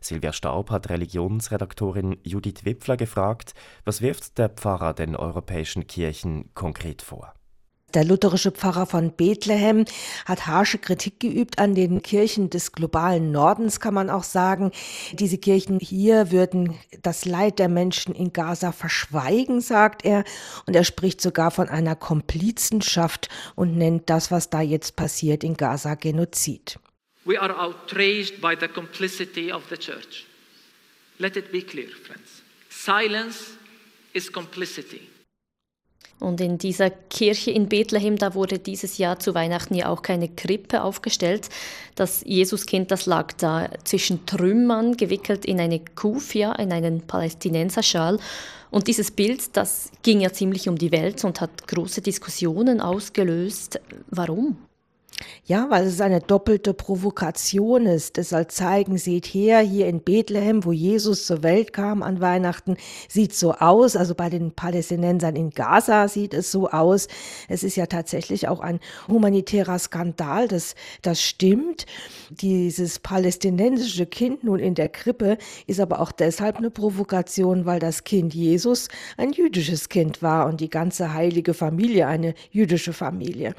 Silvia 0.00 0.32
Staub 0.32 0.70
hat 0.70 0.90
Religionsredaktorin 0.90 2.18
Judith 2.22 2.64
Wipfler 2.64 2.96
gefragt, 2.96 3.54
was 3.84 4.00
wirft 4.00 4.38
der 4.38 4.48
Pfarrer 4.48 4.94
den 4.94 5.16
europäischen 5.16 5.86
Kirchen 5.86 6.52
konkret 6.54 7.02
vor? 7.02 7.34
Der 7.94 8.04
lutherische 8.04 8.50
Pfarrer 8.50 8.84
von 8.84 9.12
Bethlehem 9.12 9.86
hat 10.26 10.46
harsche 10.46 10.76
Kritik 10.76 11.20
geübt 11.20 11.58
an 11.58 11.74
den 11.74 12.02
Kirchen 12.02 12.50
des 12.50 12.72
globalen 12.72 13.32
Nordens, 13.32 13.80
kann 13.80 13.94
man 13.94 14.10
auch 14.10 14.24
sagen. 14.24 14.72
Diese 15.12 15.38
Kirchen 15.38 15.80
hier 15.80 16.30
würden 16.30 16.78
das 17.02 17.24
Leid 17.24 17.58
der 17.58 17.70
Menschen 17.70 18.14
in 18.14 18.34
Gaza 18.34 18.72
verschweigen, 18.72 19.62
sagt 19.62 20.04
er. 20.04 20.24
Und 20.66 20.76
er 20.76 20.84
spricht 20.84 21.22
sogar 21.22 21.50
von 21.50 21.68
einer 21.70 21.96
Komplizenschaft 21.96 23.30
und 23.54 23.78
nennt 23.78 24.10
das, 24.10 24.30
was 24.30 24.50
da 24.50 24.60
jetzt 24.60 24.94
passiert 24.94 25.42
in 25.42 25.56
Gaza, 25.56 25.94
Genozid. 25.94 26.78
We 27.24 27.40
are 27.40 27.58
outraged 27.58 28.40
by 28.42 28.54
the 28.58 28.68
complicity 28.68 29.50
of 29.50 29.62
the 29.70 29.76
church. 29.76 30.26
Let 31.18 31.36
it 31.36 31.50
be 31.50 31.62
clear, 31.62 31.88
friends. 31.88 32.42
Silence 32.68 33.54
is 34.12 34.30
complicity. 34.30 35.08
Und 36.20 36.40
in 36.40 36.58
dieser 36.58 36.90
Kirche 36.90 37.52
in 37.52 37.68
Bethlehem, 37.68 38.16
da 38.16 38.34
wurde 38.34 38.58
dieses 38.58 38.98
Jahr 38.98 39.20
zu 39.20 39.34
Weihnachten 39.34 39.74
ja 39.74 39.88
auch 39.88 40.02
keine 40.02 40.28
Krippe 40.28 40.82
aufgestellt. 40.82 41.48
Das 41.94 42.22
Jesuskind, 42.26 42.90
das 42.90 43.06
lag 43.06 43.32
da 43.34 43.70
zwischen 43.84 44.26
Trümmern, 44.26 44.96
gewickelt 44.96 45.44
in 45.44 45.60
eine 45.60 45.80
Kufia, 45.80 46.52
in 46.54 46.72
einen 46.72 47.02
Palästinenserschal. 47.02 48.18
Und 48.70 48.88
dieses 48.88 49.10
Bild, 49.10 49.56
das 49.56 49.90
ging 50.02 50.20
ja 50.20 50.32
ziemlich 50.32 50.68
um 50.68 50.76
die 50.76 50.92
Welt 50.92 51.24
und 51.24 51.40
hat 51.40 51.66
große 51.68 52.02
Diskussionen 52.02 52.80
ausgelöst. 52.80 53.80
Warum? 54.10 54.56
Ja, 55.48 55.70
weil 55.70 55.86
es 55.86 56.02
eine 56.02 56.20
doppelte 56.20 56.74
Provokation 56.74 57.86
ist. 57.86 58.18
Es 58.18 58.28
soll 58.28 58.48
zeigen, 58.48 58.98
seht 58.98 59.24
her, 59.24 59.60
hier 59.60 59.86
in 59.86 60.02
Bethlehem, 60.02 60.62
wo 60.66 60.72
Jesus 60.72 61.24
zur 61.24 61.42
Welt 61.42 61.72
kam 61.72 62.02
an 62.02 62.20
Weihnachten, 62.20 62.76
sieht 63.08 63.32
so 63.32 63.54
aus. 63.54 63.96
Also 63.96 64.14
bei 64.14 64.28
den 64.28 64.52
Palästinensern 64.52 65.36
in 65.36 65.48
Gaza 65.48 66.06
sieht 66.08 66.34
es 66.34 66.52
so 66.52 66.68
aus. 66.68 67.08
Es 67.48 67.62
ist 67.62 67.76
ja 67.76 67.86
tatsächlich 67.86 68.46
auch 68.46 68.60
ein 68.60 68.78
humanitärer 69.08 69.78
Skandal, 69.78 70.48
das, 70.48 70.74
das 71.00 71.22
stimmt. 71.22 71.86
Dieses 72.28 72.98
palästinensische 72.98 74.04
Kind 74.04 74.44
nun 74.44 74.58
in 74.58 74.74
der 74.74 74.90
Krippe 74.90 75.38
ist 75.66 75.80
aber 75.80 76.00
auch 76.00 76.12
deshalb 76.12 76.58
eine 76.58 76.68
Provokation, 76.70 77.64
weil 77.64 77.78
das 77.80 78.04
Kind 78.04 78.34
Jesus 78.34 78.88
ein 79.16 79.32
jüdisches 79.32 79.88
Kind 79.88 80.20
war 80.20 80.46
und 80.46 80.60
die 80.60 80.68
ganze 80.68 81.14
heilige 81.14 81.54
Familie 81.54 82.06
eine 82.06 82.34
jüdische 82.50 82.92
Familie. 82.92 83.54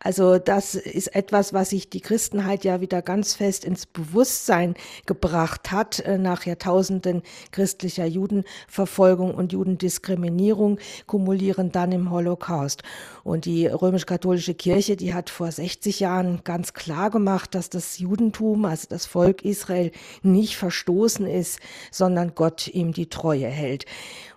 Also 0.00 0.38
das 0.38 0.74
ist 0.74 1.14
etwas, 1.14 1.27
was 1.32 1.70
sich 1.70 1.90
die 1.90 2.00
Christenheit 2.00 2.64
ja 2.64 2.80
wieder 2.80 3.02
ganz 3.02 3.34
fest 3.34 3.64
ins 3.64 3.86
Bewusstsein 3.86 4.74
gebracht 5.06 5.70
hat, 5.70 6.00
äh, 6.00 6.18
nach 6.18 6.46
Jahrtausenden 6.46 7.22
christlicher 7.52 8.06
Judenverfolgung 8.06 9.34
und 9.34 9.52
Judendiskriminierung, 9.52 10.78
kumulieren 11.06 11.72
dann 11.72 11.92
im 11.92 12.10
Holocaust. 12.10 12.82
Und 13.24 13.44
die 13.44 13.66
römisch-katholische 13.66 14.54
Kirche, 14.54 14.96
die 14.96 15.14
hat 15.14 15.30
vor 15.30 15.50
60 15.50 16.00
Jahren 16.00 16.40
ganz 16.44 16.72
klar 16.72 17.10
gemacht, 17.10 17.54
dass 17.54 17.70
das 17.70 17.98
Judentum, 17.98 18.64
also 18.64 18.86
das 18.88 19.06
Volk 19.06 19.44
Israel, 19.44 19.92
nicht 20.22 20.56
verstoßen 20.56 21.26
ist, 21.26 21.60
sondern 21.90 22.34
Gott 22.34 22.68
ihm 22.68 22.92
die 22.92 23.08
Treue 23.08 23.46
hält. 23.46 23.84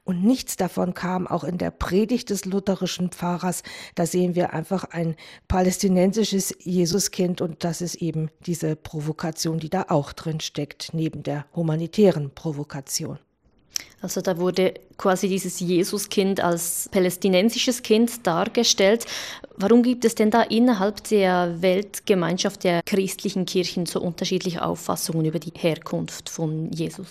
Und 0.03 0.23
nichts 0.23 0.55
davon 0.55 0.93
kam 0.95 1.27
auch 1.27 1.43
in 1.43 1.59
der 1.59 1.69
Predigt 1.69 2.31
des 2.31 2.45
lutherischen 2.45 3.09
Pfarrers. 3.11 3.61
Da 3.93 4.07
sehen 4.07 4.35
wir 4.35 4.51
einfach 4.51 4.85
ein 4.85 5.15
palästinensisches 5.47 6.55
Jesuskind 6.59 7.39
und 7.39 7.63
das 7.63 7.81
ist 7.81 7.95
eben 7.95 8.29
diese 8.45 8.75
Provokation, 8.75 9.59
die 9.59 9.69
da 9.69 9.85
auch 9.89 10.11
drin 10.13 10.39
steckt, 10.39 10.93
neben 10.93 11.21
der 11.21 11.45
humanitären 11.55 12.33
Provokation. 12.33 13.19
Also 14.01 14.21
da 14.21 14.37
wurde 14.39 14.73
quasi 14.97 15.27
dieses 15.27 15.59
Jesuskind 15.59 16.39
als 16.39 16.89
palästinensisches 16.91 17.83
Kind 17.83 18.25
dargestellt. 18.25 19.05
Warum 19.55 19.83
gibt 19.83 20.05
es 20.05 20.15
denn 20.15 20.31
da 20.31 20.41
innerhalb 20.41 21.03
der 21.05 21.61
Weltgemeinschaft 21.61 22.63
der 22.63 22.81
christlichen 22.83 23.45
Kirchen 23.45 23.85
so 23.85 24.01
unterschiedliche 24.01 24.65
Auffassungen 24.65 25.25
über 25.25 25.39
die 25.39 25.53
Herkunft 25.55 26.29
von 26.29 26.71
Jesus? 26.71 27.09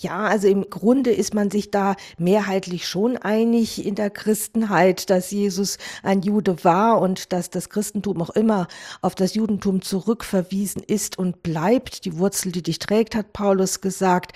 Ja, 0.00 0.28
also 0.28 0.46
im 0.46 0.70
Grunde 0.70 1.10
ist 1.10 1.34
man 1.34 1.50
sich 1.50 1.72
da 1.72 1.96
mehrheitlich 2.18 2.86
schon 2.86 3.16
einig 3.16 3.84
in 3.84 3.96
der 3.96 4.10
Christenheit, 4.10 5.10
dass 5.10 5.32
Jesus 5.32 5.76
ein 6.04 6.22
Jude 6.22 6.62
war 6.62 7.00
und 7.00 7.32
dass 7.32 7.50
das 7.50 7.68
Christentum 7.68 8.22
auch 8.22 8.30
immer 8.30 8.68
auf 9.02 9.16
das 9.16 9.34
Judentum 9.34 9.82
zurückverwiesen 9.82 10.84
ist 10.86 11.18
und 11.18 11.42
bleibt. 11.42 12.04
Die 12.04 12.16
Wurzel, 12.16 12.52
die 12.52 12.62
dich 12.62 12.78
trägt, 12.78 13.16
hat 13.16 13.32
Paulus 13.32 13.80
gesagt. 13.80 14.30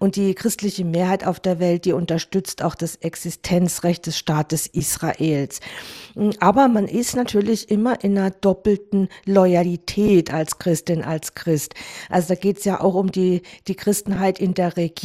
Und 0.00 0.16
die 0.16 0.34
christliche 0.34 0.84
Mehrheit 0.84 1.24
auf 1.24 1.38
der 1.38 1.60
Welt, 1.60 1.84
die 1.84 1.92
unterstützt 1.92 2.64
auch 2.64 2.74
das 2.74 2.96
Existenzrecht 2.96 4.06
des 4.06 4.18
Staates 4.18 4.66
Israels. 4.66 5.60
Aber 6.40 6.66
man 6.66 6.88
ist 6.88 7.14
natürlich 7.14 7.70
immer 7.70 8.02
in 8.02 8.18
einer 8.18 8.32
doppelten 8.32 9.08
Loyalität 9.26 10.34
als 10.34 10.58
Christin, 10.58 11.04
als 11.04 11.34
Christ. 11.34 11.74
Also 12.08 12.30
da 12.30 12.34
geht 12.34 12.58
es 12.58 12.64
ja 12.64 12.80
auch 12.80 12.94
um 12.94 13.12
die, 13.12 13.42
die 13.68 13.76
Christenheit 13.76 14.40
in 14.40 14.54
der 14.54 14.76
Region, 14.76 15.03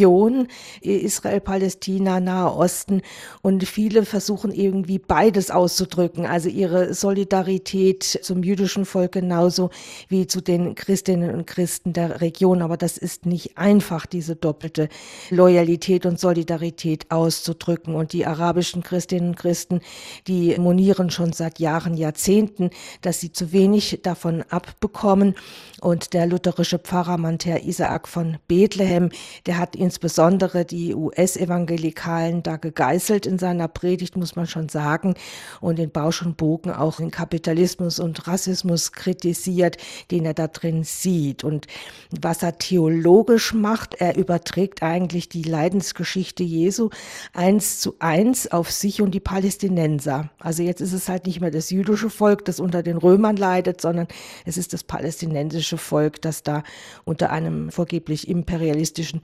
Israel, 0.82 1.40
Palästina, 1.40 2.20
Nahe 2.20 2.54
Osten. 2.56 3.02
Und 3.42 3.68
viele 3.68 4.06
versuchen 4.06 4.52
irgendwie 4.52 5.00
beides 5.00 5.52
auszudrücken. 5.52 6.26
Also 6.26 6.50
ihre 6.50 6.94
Solidarität 6.94 8.04
zum 8.04 8.44
jüdischen 8.44 8.86
Volk 8.86 9.14
genauso 9.14 9.70
wie 10.08 10.28
zu 10.28 10.42
den 10.42 10.76
Christinnen 10.76 11.34
und 11.34 11.48
Christen 11.48 11.94
der 11.94 12.22
Region. 12.22 12.62
Aber 12.62 12.78
das 12.78 12.98
ist 12.98 13.26
nicht 13.26 13.58
einfach, 13.58 14.06
diese 14.06 14.36
doppelte 14.36 14.90
Loyalität 15.30 16.06
und 16.06 16.20
Solidarität 16.20 17.10
auszudrücken. 17.10 17.96
Und 17.96 18.14
die 18.14 18.26
arabischen 18.26 18.84
Christinnen 18.84 19.30
und 19.30 19.36
Christen, 19.36 19.82
die 20.28 20.58
monieren 20.58 21.10
schon 21.10 21.34
seit 21.34 21.60
Jahren, 21.60 21.96
Jahrzehnten, 21.96 22.70
dass 23.02 23.20
sie 23.20 23.32
zu 23.32 23.52
wenig 23.52 24.00
davon 24.04 24.44
abbekommen. 24.50 25.36
Und 25.82 26.14
der 26.14 26.28
lutherische 26.28 26.80
Pfarrer 26.80 27.18
Manter 27.18 27.64
Isaac 27.64 28.08
von 28.08 28.38
Bethlehem, 28.48 29.10
der 29.46 29.58
hat 29.58 29.76
insbesondere 29.90 30.66
die 30.66 30.94
US-Evangelikalen 30.94 32.44
da 32.44 32.58
gegeißelt 32.58 33.26
in 33.26 33.40
seiner 33.40 33.68
Predigt, 33.68 34.18
muss 34.18 34.36
man 34.36 34.46
schon 34.46 34.70
sagen, 34.70 35.16
und 35.62 35.80
den 35.80 35.90
Bausch 35.90 36.22
und 36.22 36.38
Bogen 36.38 36.70
auch 36.70 36.98
den 36.98 37.10
Kapitalismus 37.10 38.00
und 38.00 38.28
Rassismus 38.28 38.92
kritisiert, 38.92 39.78
den 40.12 40.26
er 40.26 40.36
da 40.36 40.46
drin 40.46 40.84
sieht. 40.84 41.44
Und 41.44 41.66
was 42.12 42.44
er 42.44 42.60
theologisch 42.60 43.56
macht, 43.56 43.96
er 43.96 44.16
überträgt 44.16 44.84
eigentlich 44.84 45.28
die 45.28 45.42
Leidensgeschichte 45.42 46.44
Jesu 46.44 46.90
eins 47.34 47.80
zu 47.80 47.96
eins 47.98 48.46
auf 48.52 48.70
sich 48.70 49.02
und 49.02 49.10
die 49.16 49.20
Palästinenser. 49.20 50.30
Also 50.38 50.62
jetzt 50.62 50.82
ist 50.82 50.94
es 50.94 51.10
halt 51.10 51.26
nicht 51.26 51.42
mehr 51.42 51.50
das 51.50 51.72
jüdische 51.72 52.12
Volk, 52.12 52.46
das 52.46 52.60
unter 52.60 52.84
den 52.84 52.98
Römern 52.98 53.38
leidet, 53.38 53.82
sondern 53.82 54.08
es 54.46 54.56
ist 54.56 54.72
das 54.72 54.84
palästinensische 54.84 55.80
Volk, 55.80 56.22
das 56.22 56.44
da 56.44 56.62
unter 57.06 57.32
einem 57.32 57.72
vorgeblich 57.72 58.28
imperialistischen 58.28 59.24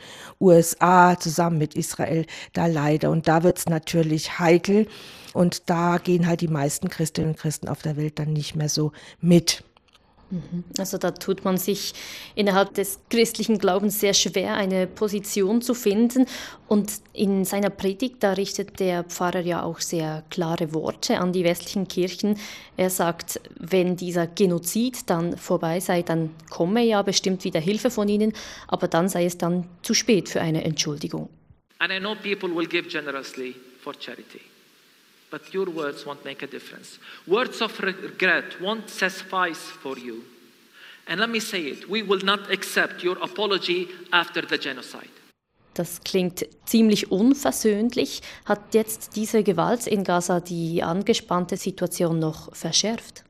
USA 0.55 1.19
zusammen 1.19 1.57
mit 1.57 1.75
Israel 1.75 2.25
da 2.53 2.65
leidet. 2.65 3.09
Und 3.09 3.27
da 3.27 3.43
wird 3.43 3.57
es 3.57 3.67
natürlich 3.67 4.39
heikel. 4.39 4.87
Und 5.33 5.69
da 5.69 5.97
gehen 5.97 6.27
halt 6.27 6.41
die 6.41 6.47
meisten 6.47 6.89
Christinnen 6.89 7.31
und 7.31 7.37
Christen 7.37 7.67
auf 7.67 7.81
der 7.81 7.97
Welt 7.97 8.19
dann 8.19 8.33
nicht 8.33 8.55
mehr 8.55 8.69
so 8.69 8.91
mit. 9.21 9.63
Also 10.77 10.97
da 10.97 11.11
tut 11.11 11.45
man 11.45 11.57
sich 11.57 11.93
innerhalb 12.35 12.73
des 12.73 12.99
christlichen 13.09 13.57
Glaubens 13.57 13.99
sehr 13.99 14.13
schwer, 14.13 14.55
eine 14.55 14.87
Position 14.87 15.61
zu 15.61 15.73
finden. 15.73 16.25
Und 16.67 16.91
in 17.13 17.45
seiner 17.45 17.69
Predigt, 17.69 18.17
da 18.21 18.33
richtet 18.33 18.79
der 18.79 19.03
Pfarrer 19.03 19.41
ja 19.41 19.63
auch 19.63 19.79
sehr 19.79 20.23
klare 20.29 20.73
Worte 20.73 21.19
an 21.19 21.33
die 21.33 21.43
westlichen 21.43 21.87
Kirchen. 21.87 22.37
Er 22.77 22.89
sagt, 22.89 23.39
wenn 23.59 23.95
dieser 23.95 24.27
Genozid 24.27 25.09
dann 25.09 25.37
vorbei 25.37 25.79
sei, 25.79 26.01
dann 26.01 26.31
komme 26.49 26.83
ja 26.83 27.01
bestimmt 27.01 27.43
wieder 27.43 27.59
Hilfe 27.59 27.89
von 27.89 28.09
ihnen, 28.09 28.33
aber 28.67 28.87
dann 28.87 29.09
sei 29.09 29.25
es 29.25 29.37
dann 29.37 29.67
zu 29.81 29.93
spät 29.93 30.29
für 30.29 30.41
eine 30.41 30.63
Entschuldigung. 30.63 31.29
And 31.79 31.91
I 31.91 31.99
know 31.99 32.15
people 32.15 32.55
will 32.55 32.67
give 32.67 32.87
generously 32.87 33.55
for 33.79 33.93
charity 33.99 34.41
but 35.29 35.53
your 35.53 35.69
words 35.69 36.05
won't 36.05 36.23
make 36.25 36.43
a 36.43 36.47
difference. 36.47 36.99
Words 37.27 37.61
of 37.61 37.79
regret 37.79 38.59
won't 38.61 38.89
suffice 38.89 39.71
for 39.81 39.97
you. 39.97 40.23
And 41.07 41.19
let 41.19 41.29
me 41.29 41.39
say 41.39 41.61
it 41.61 41.89
we 41.89 42.01
will 42.01 42.23
not 42.23 42.51
accept 42.51 43.03
your 43.03 43.17
apology 43.21 43.87
after 44.11 44.41
the 44.41 44.57
genocide. 44.57 45.09
Das 45.75 46.01
klingt 46.05 46.47
ziemlich 46.65 47.11
unversöhnlich. 47.11 48.21
Hat 48.45 48.73
jetzt 48.73 49.17
diese 49.17 49.43
Gewalt 49.43 49.87
in 49.87 50.05
Gaza 50.05 50.39
die 50.39 50.81
angespannte 50.81 51.57
Situation 51.57 52.17
noch 52.17 52.55
verschärft? 52.55 53.25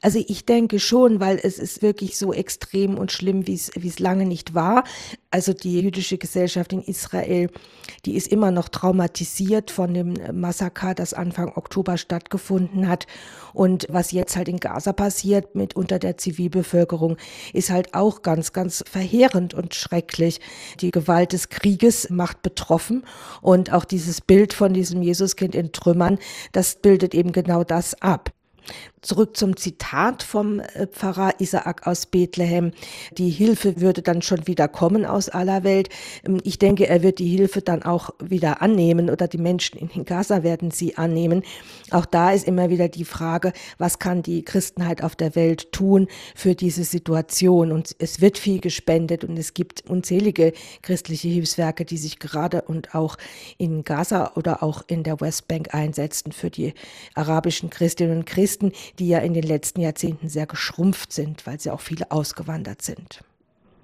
Also 0.00 0.22
ich 0.26 0.46
denke 0.46 0.78
schon, 0.78 1.20
weil 1.20 1.38
es 1.42 1.58
ist 1.58 1.82
wirklich 1.82 2.16
so 2.16 2.32
extrem 2.32 2.96
und 2.96 3.12
schlimm, 3.12 3.46
wie 3.46 3.54
es, 3.54 3.98
lange 3.98 4.26
nicht 4.26 4.54
war. 4.54 4.84
Also 5.30 5.52
die 5.52 5.80
jüdische 5.80 6.18
Gesellschaft 6.18 6.72
in 6.72 6.82
Israel, 6.82 7.50
die 8.04 8.16
ist 8.16 8.28
immer 8.28 8.50
noch 8.50 8.68
traumatisiert 8.68 9.70
von 9.70 9.92
dem 9.92 10.14
Massaker, 10.32 10.94
das 10.94 11.14
Anfang 11.14 11.52
Oktober 11.56 11.98
stattgefunden 11.98 12.88
hat. 12.88 13.06
Und 13.52 13.86
was 13.90 14.12
jetzt 14.12 14.36
halt 14.36 14.48
in 14.48 14.58
Gaza 14.58 14.92
passiert 14.92 15.54
mit 15.54 15.76
unter 15.76 15.98
der 15.98 16.16
Zivilbevölkerung, 16.16 17.16
ist 17.52 17.70
halt 17.70 17.94
auch 17.94 18.22
ganz, 18.22 18.52
ganz 18.52 18.84
verheerend 18.88 19.54
und 19.54 19.74
schrecklich. 19.74 20.40
Die 20.80 20.90
Gewalt 20.90 21.32
des 21.32 21.48
Krieges 21.48 22.08
macht 22.10 22.42
betroffen 22.42 23.04
und 23.42 23.72
auch 23.72 23.84
dieses 23.84 24.20
Bild 24.20 24.52
von 24.52 24.72
diesem 24.72 25.02
Jesuskind 25.02 25.54
in 25.54 25.72
Trümmern, 25.72 26.18
das 26.52 26.76
bildet 26.76 27.14
eben 27.14 27.32
genau 27.32 27.64
das 27.64 28.00
ab. 28.00 28.32
Zurück 29.08 29.38
zum 29.38 29.56
Zitat 29.56 30.22
vom 30.22 30.60
äh, 30.60 30.86
Pfarrer 30.86 31.40
Isaak 31.40 31.86
aus 31.86 32.04
Bethlehem. 32.04 32.72
Die 33.16 33.30
Hilfe 33.30 33.80
würde 33.80 34.02
dann 34.02 34.20
schon 34.20 34.46
wieder 34.46 34.68
kommen 34.68 35.06
aus 35.06 35.30
aller 35.30 35.64
Welt. 35.64 35.88
Ähm, 36.26 36.42
ich 36.44 36.58
denke, 36.58 36.86
er 36.86 37.02
wird 37.02 37.18
die 37.18 37.34
Hilfe 37.34 37.62
dann 37.62 37.84
auch 37.84 38.10
wieder 38.22 38.60
annehmen 38.60 39.08
oder 39.08 39.26
die 39.26 39.38
Menschen 39.38 39.78
in 39.78 40.04
Gaza 40.04 40.42
werden 40.42 40.72
sie 40.72 40.98
annehmen. 40.98 41.42
Auch 41.90 42.04
da 42.04 42.32
ist 42.32 42.46
immer 42.46 42.68
wieder 42.68 42.90
die 42.90 43.06
Frage, 43.06 43.54
was 43.78 43.98
kann 43.98 44.22
die 44.22 44.42
Christenheit 44.42 45.02
auf 45.02 45.16
der 45.16 45.34
Welt 45.34 45.72
tun 45.72 46.08
für 46.34 46.54
diese 46.54 46.84
Situation? 46.84 47.72
Und 47.72 47.96
es 47.98 48.20
wird 48.20 48.36
viel 48.36 48.60
gespendet 48.60 49.24
und 49.24 49.38
es 49.38 49.54
gibt 49.54 49.88
unzählige 49.88 50.52
christliche 50.82 51.28
Hilfswerke, 51.28 51.86
die 51.86 51.96
sich 51.96 52.18
gerade 52.18 52.60
und 52.60 52.94
auch 52.94 53.16
in 53.56 53.84
Gaza 53.84 54.32
oder 54.36 54.62
auch 54.62 54.82
in 54.86 55.02
der 55.02 55.18
Westbank 55.22 55.74
einsetzen 55.74 56.32
für 56.32 56.50
die 56.50 56.74
arabischen 57.14 57.70
Christinnen 57.70 58.18
und 58.18 58.26
Christen 58.26 58.72
die 58.98 59.08
ja 59.08 59.18
in 59.18 59.34
den 59.34 59.44
letzten 59.44 59.80
Jahrzehnten 59.80 60.28
sehr 60.28 60.46
geschrumpft 60.46 61.12
sind, 61.12 61.46
weil 61.46 61.60
sie 61.60 61.70
auch 61.70 61.80
viele 61.80 62.10
ausgewandert 62.10 62.82
sind. 62.82 63.20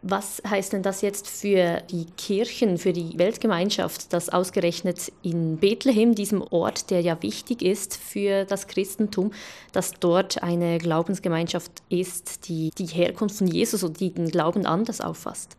Was 0.06 0.42
heißt 0.46 0.74
denn 0.74 0.82
das 0.82 1.00
jetzt 1.00 1.28
für 1.28 1.82
die 1.90 2.04
Kirchen, 2.18 2.76
für 2.76 2.92
die 2.92 3.18
Weltgemeinschaft, 3.18 4.12
dass 4.12 4.28
ausgerechnet 4.28 5.10
in 5.22 5.56
Bethlehem, 5.56 6.14
diesem 6.14 6.42
Ort, 6.42 6.90
der 6.90 7.00
ja 7.00 7.22
wichtig 7.22 7.62
ist 7.62 7.96
für 7.96 8.44
das 8.44 8.66
Christentum, 8.66 9.32
dass 9.72 9.92
dort 9.94 10.42
eine 10.42 10.76
Glaubensgemeinschaft 10.76 11.82
ist, 11.88 12.48
die 12.48 12.68
die 12.76 12.84
Herkunft 12.84 13.38
von 13.38 13.46
Jesus 13.46 13.82
und 13.82 13.98
die 13.98 14.12
den 14.12 14.28
Glauben 14.28 14.66
anders 14.66 15.00
auffasst? 15.00 15.56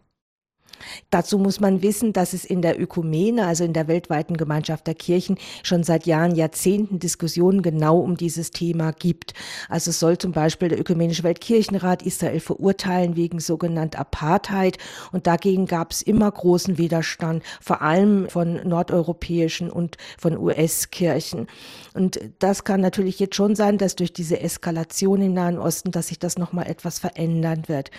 Dazu 1.10 1.38
muss 1.38 1.60
man 1.60 1.82
wissen, 1.82 2.14
dass 2.14 2.34
es 2.34 2.46
in 2.46 2.62
der 2.62 2.80
Ökumene, 2.80 3.46
also 3.46 3.64
in 3.64 3.74
der 3.74 3.88
weltweiten 3.88 4.38
Gemeinschaft 4.38 4.88
der 4.88 4.96
Kirchen, 4.96 5.38
schon 5.64 5.84
seit 5.84 6.06
Jahren, 6.06 6.36
Jahrzehnten 6.36 7.00
Diskussionen 7.00 7.62
genau 7.62 8.00
um 8.00 8.18
dieses 8.18 8.52
Thema 8.52 8.92
gibt. 8.92 9.34
Also 9.70 9.92
soll 9.92 10.18
zum 10.18 10.32
Beispiel 10.32 10.70
der 10.70 10.80
Ökumenische 10.80 11.24
Weltkirchenrat 11.24 12.04
Israel 12.04 12.40
verurteilen 12.40 13.16
wegen 13.16 13.40
sogenannter 13.40 14.00
Apartheid. 14.00 14.78
Und 15.12 15.28
dagegen 15.28 15.66
gab 15.66 15.92
es 15.92 16.02
immer 16.02 16.32
großen 16.32 16.78
Widerstand, 16.78 17.44
vor 17.62 17.82
allem 17.82 18.30
von 18.30 18.68
nordeuropäischen 18.68 19.70
und 19.70 19.98
von 20.18 20.38
US-Kirchen. 20.38 21.48
Und 21.94 22.20
das 22.40 22.64
kann 22.64 22.82
natürlich 22.82 23.20
jetzt 23.20 23.36
schon 23.36 23.56
sein, 23.56 23.78
dass 23.78 23.96
durch 23.96 24.14
diese 24.14 24.40
Eskalation 24.40 25.22
im 25.22 25.34
Nahen 25.34 25.58
Osten, 25.58 25.92
dass 25.92 26.08
sich 26.08 26.20
das 26.20 26.38
nochmal 26.38 26.68
etwas 26.68 27.00
verändern 27.00 27.64
wird 27.68 27.92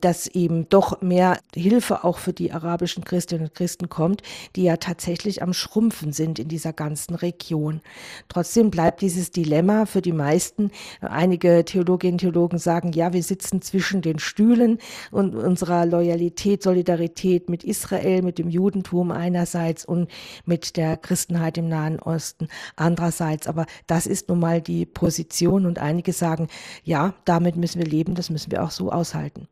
dass 0.00 0.26
eben 0.26 0.68
doch 0.68 1.00
mehr 1.02 1.38
Hilfe 1.54 2.04
auch 2.04 2.18
für 2.18 2.32
die 2.32 2.52
arabischen 2.52 3.04
Christinnen 3.04 3.46
und 3.46 3.54
Christen 3.54 3.88
kommt, 3.88 4.22
die 4.54 4.64
ja 4.64 4.76
tatsächlich 4.76 5.42
am 5.42 5.52
Schrumpfen 5.52 6.12
sind 6.12 6.38
in 6.38 6.48
dieser 6.48 6.72
ganzen 6.72 7.14
Region. 7.14 7.80
Trotzdem 8.28 8.70
bleibt 8.70 9.00
dieses 9.00 9.30
Dilemma 9.30 9.86
für 9.86 10.02
die 10.02 10.12
meisten. 10.12 10.70
Einige 11.00 11.64
Theologinnen 11.64 12.14
und 12.14 12.20
Theologen 12.20 12.58
sagen, 12.58 12.92
ja, 12.92 13.12
wir 13.12 13.22
sitzen 13.22 13.62
zwischen 13.62 14.02
den 14.02 14.18
Stühlen 14.18 14.78
und 15.10 15.34
unserer 15.34 15.86
Loyalität, 15.86 16.62
Solidarität 16.62 17.48
mit 17.48 17.64
Israel, 17.64 18.22
mit 18.22 18.38
dem 18.38 18.48
Judentum 18.48 19.10
einerseits 19.10 19.84
und 19.84 20.10
mit 20.44 20.76
der 20.76 20.96
Christenheit 20.96 21.58
im 21.58 21.68
Nahen 21.68 21.98
Osten 22.00 22.48
andererseits. 22.76 23.46
Aber 23.46 23.66
das 23.86 24.06
ist 24.06 24.28
nun 24.28 24.40
mal 24.40 24.60
die 24.60 24.86
Position 24.86 25.66
und 25.66 25.78
einige 25.78 26.12
sagen, 26.12 26.48
ja, 26.84 27.14
damit 27.24 27.56
müssen 27.56 27.80
wir 27.80 27.86
leben, 27.86 28.14
das 28.14 28.30
müssen 28.30 28.52
wir 28.52 28.62
auch 28.62 28.70
so 28.70 28.90
aushalten 28.90 29.48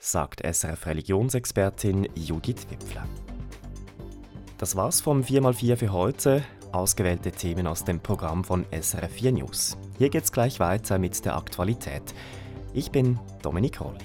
sagt 0.00 0.40
SRF 0.40 0.86
Religionsexpertin 0.86 2.08
Judith 2.16 2.66
Wipfler. 2.70 3.06
Das 4.58 4.74
war's 4.74 5.00
vom 5.00 5.20
4x4 5.20 5.76
für 5.76 5.92
heute. 5.92 6.42
Ausgewählte 6.72 7.30
Themen 7.30 7.66
aus 7.66 7.84
dem 7.84 8.00
Programm 8.00 8.42
von 8.42 8.64
SRF 8.70 9.12
4 9.12 9.32
News. 9.32 9.76
Hier 9.98 10.08
geht's 10.08 10.32
gleich 10.32 10.58
weiter 10.58 10.98
mit 10.98 11.24
der 11.24 11.36
Aktualität. 11.36 12.14
Ich 12.72 12.90
bin 12.90 13.18
Dominik 13.42 13.80
Rolli. 13.80 13.98